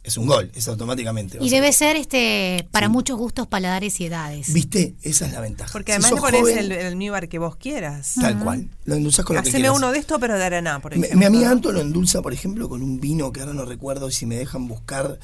es 0.03 0.17
un 0.17 0.25
gol, 0.25 0.51
es 0.55 0.67
automáticamente. 0.67 1.37
Y 1.41 1.49
debe 1.49 1.71
ser 1.73 1.95
este 1.95 2.67
para 2.71 2.87
Sí. 2.87 2.91
muchos 2.93 3.17
gustos, 3.17 3.45
paladares 3.47 3.99
y 3.99 4.05
edades. 4.05 4.51
¿Viste? 4.51 4.95
Esa 5.03 5.27
es 5.27 5.33
la 5.33 5.41
ventaja. 5.41 5.71
Porque 5.71 5.91
Si 5.91 5.95
además 5.97 6.09
sos 6.09 6.17
le 6.19 6.21
pones 6.21 6.41
joven, 6.41 6.57
el, 6.57 6.71
el 6.71 6.85
almíbar 6.87 7.29
que 7.29 7.37
vos 7.39 7.55
quieras. 7.55 8.13
Tal 8.19 8.39
cual. 8.39 8.67
Lo 8.85 8.95
endulzás 8.95 9.25
con 9.25 9.35
lo 9.35 9.43
que 9.43 9.49
Haceme 9.49 9.61
quieras. 9.63 9.77
uno 9.77 9.91
de 9.91 9.99
esto, 9.99 10.19
pero 10.19 10.37
de 10.37 10.43
araná, 10.43 10.79
por 10.81 10.93
ejemplo. 10.93 11.17
mi 11.19 11.25
amiga 11.25 11.51
Anto 11.51 11.71
lo 11.71 11.81
endulza, 11.81 12.21
por 12.21 12.33
ejemplo, 12.33 12.67
con 12.67 12.81
un 12.81 12.99
vino 12.99 13.31
que 13.31 13.41
ahora 13.41 13.53
no 13.53 13.63
recuerdo 13.65 14.09
si 14.09 14.25
me 14.25 14.35
dejan 14.37 14.67
buscar. 14.67 15.19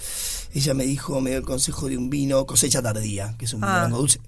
Ella 0.54 0.74
me 0.74 0.86
dijo, 0.86 1.20
me 1.22 1.32
dio 1.32 1.40
el 1.40 1.46
consejo 1.46 1.88
de 1.90 1.98
un 1.98 2.10
vino 2.10 2.46
cosecha 2.46 2.82
tardía, 2.82 3.34
que 3.38 3.46
es 3.46 3.54
un 3.54 3.62
vino 3.62 3.72
Ah. 3.74 3.80
blanco 3.80 3.98
dulce. 3.98 4.20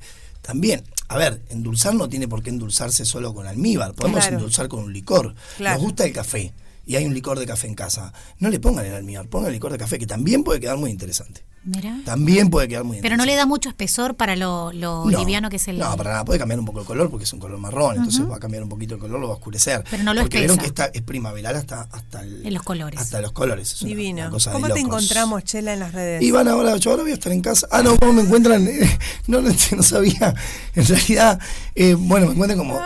También, 0.42 0.84
a 1.10 1.18
ver, 1.18 1.44
endulzar 1.50 1.94
no 1.94 2.10
tiene 2.10 2.28
por 2.28 2.42
qué 2.42 2.50
endulzarse 2.50 3.06
solo 3.06 3.34
con 3.36 3.46
almíbar. 3.46 3.94
Podemos 3.94 4.22
Claro. 4.22 4.38
endulzar 4.38 4.68
con 4.68 4.84
un 4.84 4.94
licor. 4.94 5.36
Claro. 5.58 5.76
Nos 5.76 5.84
gusta 5.84 6.06
el 6.06 6.14
café 6.14 6.54
y 6.90 6.96
hay 6.96 7.06
un 7.06 7.14
licor 7.14 7.38
de 7.38 7.46
café 7.46 7.68
en 7.68 7.76
casa. 7.76 8.12
No 8.40 8.50
le 8.50 8.60
pongan 8.60 8.84
el 8.84 8.96
almíbar, 8.96 9.28
pongan 9.28 9.50
el 9.50 9.54
licor 9.54 9.72
de 9.72 9.78
café, 9.78 10.00
que 10.00 10.08
también 10.08 10.44
puede 10.44 10.60
quedar 10.60 10.76
muy 10.76 10.90
interesante. 10.90 11.46
Mira. 11.64 12.00
También 12.04 12.50
puede 12.50 12.68
quedar 12.70 12.84
muy 12.86 13.00
Pero 13.02 13.16
no 13.18 13.26
le 13.26 13.36
da 13.36 13.46
mucho 13.46 13.68
espesor 13.70 14.16
para 14.16 14.36
lo, 14.38 14.72
lo 14.72 15.04
No, 15.06 15.20
liviano 15.20 15.50
que 15.52 15.58
es 15.58 15.68
el. 15.68 15.78
No, 15.78 15.96
para 15.98 16.12
nada, 16.12 16.26
puede 16.26 16.40
cambiar 16.40 16.58
un 16.60 16.66
poco 16.66 16.80
el 16.80 16.86
color 16.88 17.12
porque 17.12 17.26
es 17.26 17.34
un 17.34 17.40
color 17.40 17.60
marrón, 17.60 17.98
entonces 17.98 18.28
va 18.28 18.38
a 18.38 18.40
cambiar 18.40 18.64
un 18.64 18.70
poquito 18.70 18.96
el 18.96 19.02
color, 19.02 19.20
lo 19.20 19.28
va 19.28 19.34
a 19.34 19.38
oscurecer. 19.38 19.84
Pero 19.92 20.02
no 20.04 20.14
lo 20.16 20.22
Porque 20.22 20.40
vieron 20.40 20.58
que 20.58 20.66
está, 20.66 20.86
es 20.86 21.02
primaveral 21.04 21.56
hasta, 21.58 21.82
hasta 21.92 22.22
el- 22.24 22.44
En 22.48 22.54
los 22.56 22.64
colores. 22.64 23.00
Hasta 23.00 23.22
los 23.22 23.34
colores. 23.34 23.74
es 23.74 23.80
Divino. 23.82 24.22
una 24.22 24.30
cosa 24.32 24.50
de 24.50 24.54
¿Cómo 24.56 24.68
te 24.68 24.82
locos. 24.82 24.86
encontramos, 24.86 25.44
Chela, 25.44 25.74
en 25.74 25.80
las 25.82 25.92
redes? 25.94 26.24
Y 26.24 26.32
van 26.32 26.48
ahora, 26.48 26.76
yo 26.78 26.90
ahora 26.92 27.04
voy 27.04 27.12
a 27.12 27.16
estar 27.16 27.32
en 27.34 27.42
casa. 27.42 27.68
Ah, 27.72 27.84
no, 27.84 27.96
¿cómo 28.00 28.14
me 28.14 28.22
encuentran? 28.24 28.68
No, 29.28 29.42
no, 29.42 29.50
no 29.76 29.84
sabía. 29.84 30.34
En 30.74 30.86
realidad, 30.88 31.40
eh, 31.76 31.94
bueno, 31.94 32.26
me 32.28 32.32
encuentran 32.34 32.58
como 32.58 32.80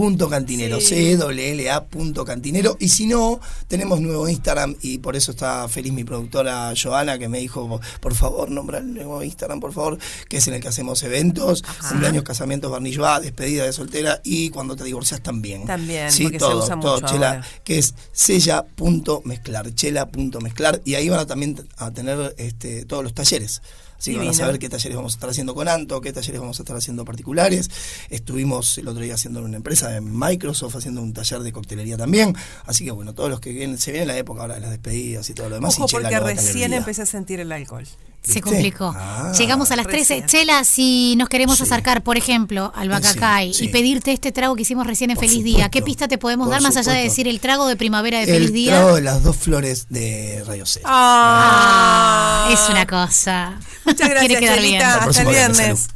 sella.cantinero, 0.00 0.80
Sí. 0.80 1.16
C-L-L-A 1.16 1.84
punto 1.84 2.24
cantinero. 2.24 2.76
Y 2.80 2.88
si 2.88 3.06
no, 3.06 3.40
tenemos 3.68 4.00
nuevo 4.00 4.28
Instagram 4.28 4.76
y 4.82 4.98
por 4.98 5.16
eso 5.16 5.30
está 5.32 5.68
feliz 5.68 5.92
mi 5.92 6.04
productora 6.04 6.72
Joana 6.80 7.18
que 7.18 7.28
me 7.28 7.38
dijo, 7.38 7.80
por 8.00 8.14
favor, 8.14 8.50
nombra 8.50 8.78
el 8.78 8.94
nuevo 8.94 9.22
Instagram, 9.22 9.60
por 9.60 9.72
favor, 9.72 9.98
que 10.28 10.38
es 10.38 10.48
en 10.48 10.54
el 10.54 10.60
que 10.62 10.68
hacemos 10.68 11.02
eventos, 11.02 11.62
cumpleaños, 11.88 12.22
casamientos, 12.24 12.70
barnillá, 12.70 13.20
despedida 13.20 13.64
de 13.64 13.72
soltera 13.72 14.20
y 14.24 14.50
cuando 14.50 14.76
te 14.76 14.84
divorcias 14.84 15.22
también. 15.22 15.66
También, 15.66 16.10
sí, 16.10 16.24
porque 16.24 16.38
se 16.38 16.44
todo, 16.46 16.64
usa 16.64 16.80
todo, 16.80 17.00
mucho 17.00 17.06
Chela, 17.12 17.28
ahora. 17.28 17.46
que 17.64 17.78
es 17.78 17.94
sella.mezclar, 18.12 19.74
chela.mezclar, 19.74 20.80
y 20.84 20.94
ahí 20.94 21.08
van 21.08 21.20
a 21.20 21.26
también 21.26 21.68
a 21.76 21.90
tener 21.90 22.34
este, 22.38 22.84
todos 22.84 23.02
los 23.04 23.14
talleres. 23.14 23.62
Así 24.00 24.12
que 24.12 24.18
van 24.18 24.28
a 24.28 24.32
saber 24.32 24.58
qué 24.58 24.70
talleres 24.70 24.96
vamos 24.96 25.12
a 25.12 25.16
estar 25.16 25.28
haciendo 25.28 25.54
con 25.54 25.68
Anto, 25.68 26.00
qué 26.00 26.10
talleres 26.10 26.40
vamos 26.40 26.58
a 26.58 26.62
estar 26.62 26.74
haciendo 26.74 27.04
particulares. 27.04 27.68
Estuvimos 28.08 28.78
el 28.78 28.88
otro 28.88 29.02
día 29.02 29.12
haciendo 29.12 29.40
en 29.40 29.44
una 29.44 29.58
empresa 29.58 29.90
de 29.90 30.00
Microsoft, 30.00 30.76
haciendo 30.76 31.02
un 31.02 31.12
taller 31.12 31.40
de 31.40 31.52
coctelería 31.52 31.98
también. 31.98 32.34
Así 32.64 32.86
que 32.86 32.92
bueno, 32.92 33.12
todos 33.12 33.28
los 33.28 33.40
que 33.40 33.52
vienen, 33.52 33.76
se 33.76 33.92
viene 33.92 34.06
la 34.06 34.16
época 34.16 34.40
ahora 34.40 34.54
de 34.54 34.62
las 34.62 34.70
despedidas 34.70 35.28
y 35.28 35.34
todo 35.34 35.50
lo 35.50 35.56
demás. 35.56 35.74
Ojo, 35.76 35.86
y 35.86 35.92
porque 35.92 36.18
recién 36.18 36.72
empecé 36.72 37.02
a 37.02 37.06
sentir 37.06 37.40
el 37.40 37.52
alcohol. 37.52 37.86
Se 38.22 38.34
¿Viste? 38.34 38.42
complicó. 38.42 38.94
Ah, 38.96 39.32
Llegamos 39.38 39.70
a 39.70 39.76
las 39.76 39.86
13. 39.86 40.14
recién. 40.20 40.26
Chela, 40.28 40.62
si 40.64 41.16
nos 41.16 41.28
queremos 41.30 41.56
Sí. 41.56 41.62
acercar, 41.62 42.02
por 42.02 42.18
ejemplo, 42.18 42.70
al 42.76 42.90
Bacacay 42.90 43.54
Sí, 43.54 43.64
y 43.64 43.68
pedirte 43.68 44.12
este 44.12 44.30
trago 44.30 44.54
que 44.56 44.62
hicimos 44.62 44.86
recién 44.86 45.10
en 45.10 45.16
Por 45.16 45.24
Feliz 45.26 45.42
Día, 45.42 45.70
¿qué 45.70 45.80
pista 45.80 46.06
te 46.06 46.18
podemos 46.18 46.46
por 46.46 46.52
dar 46.52 46.62
más 46.62 46.76
allá 46.76 46.92
de 46.92 47.02
decir 47.04 47.26
el 47.28 47.40
trago 47.40 47.66
de 47.66 47.76
primavera 47.76 48.18
de 48.20 48.26
Feliz 48.26 48.48
El 48.48 48.52
Día? 48.52 48.72
trago 48.76 48.96
de 48.96 49.00
las 49.02 49.22
dos 49.22 49.36
flores 49.36 49.86
de 49.88 50.44
Radio 50.46 50.64
Cero. 50.66 50.84
Ah, 50.88 52.50
es 52.52 52.60
una 52.68 52.86
cosa. 52.86 53.58
Muchas 53.86 54.08
gracias. 54.10 54.40
Chelita. 54.40 54.94
Hasta 55.04 55.22
el 55.22 55.28
el 55.28 55.34
viernes, 55.34 55.58
viernes. 55.58 55.88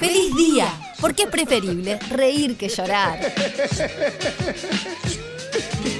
¡Feliz 0.00 0.34
día! 0.36 0.68
Porque 1.00 1.24
es 1.24 1.28
preferible 1.28 1.98
reír 2.10 2.56
que 2.56 2.68
llorar. 2.70 3.20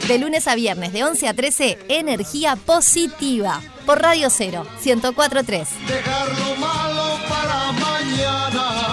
De 0.09 0.19
lunes 0.19 0.47
a 0.47 0.55
viernes, 0.55 0.93
de 0.93 1.03
11 1.03 1.27
a 1.27 1.35
13, 1.35 1.79
energía 1.89 2.55
positiva. 2.55 3.61
Por 3.85 4.01
Radio 4.01 4.31
Cero, 4.31 4.65
1043. 4.85 5.69
Dejar 5.89 6.29
lo 6.29 6.57
malo 6.57 7.19
para 7.29 7.73
mañana. 7.73 8.86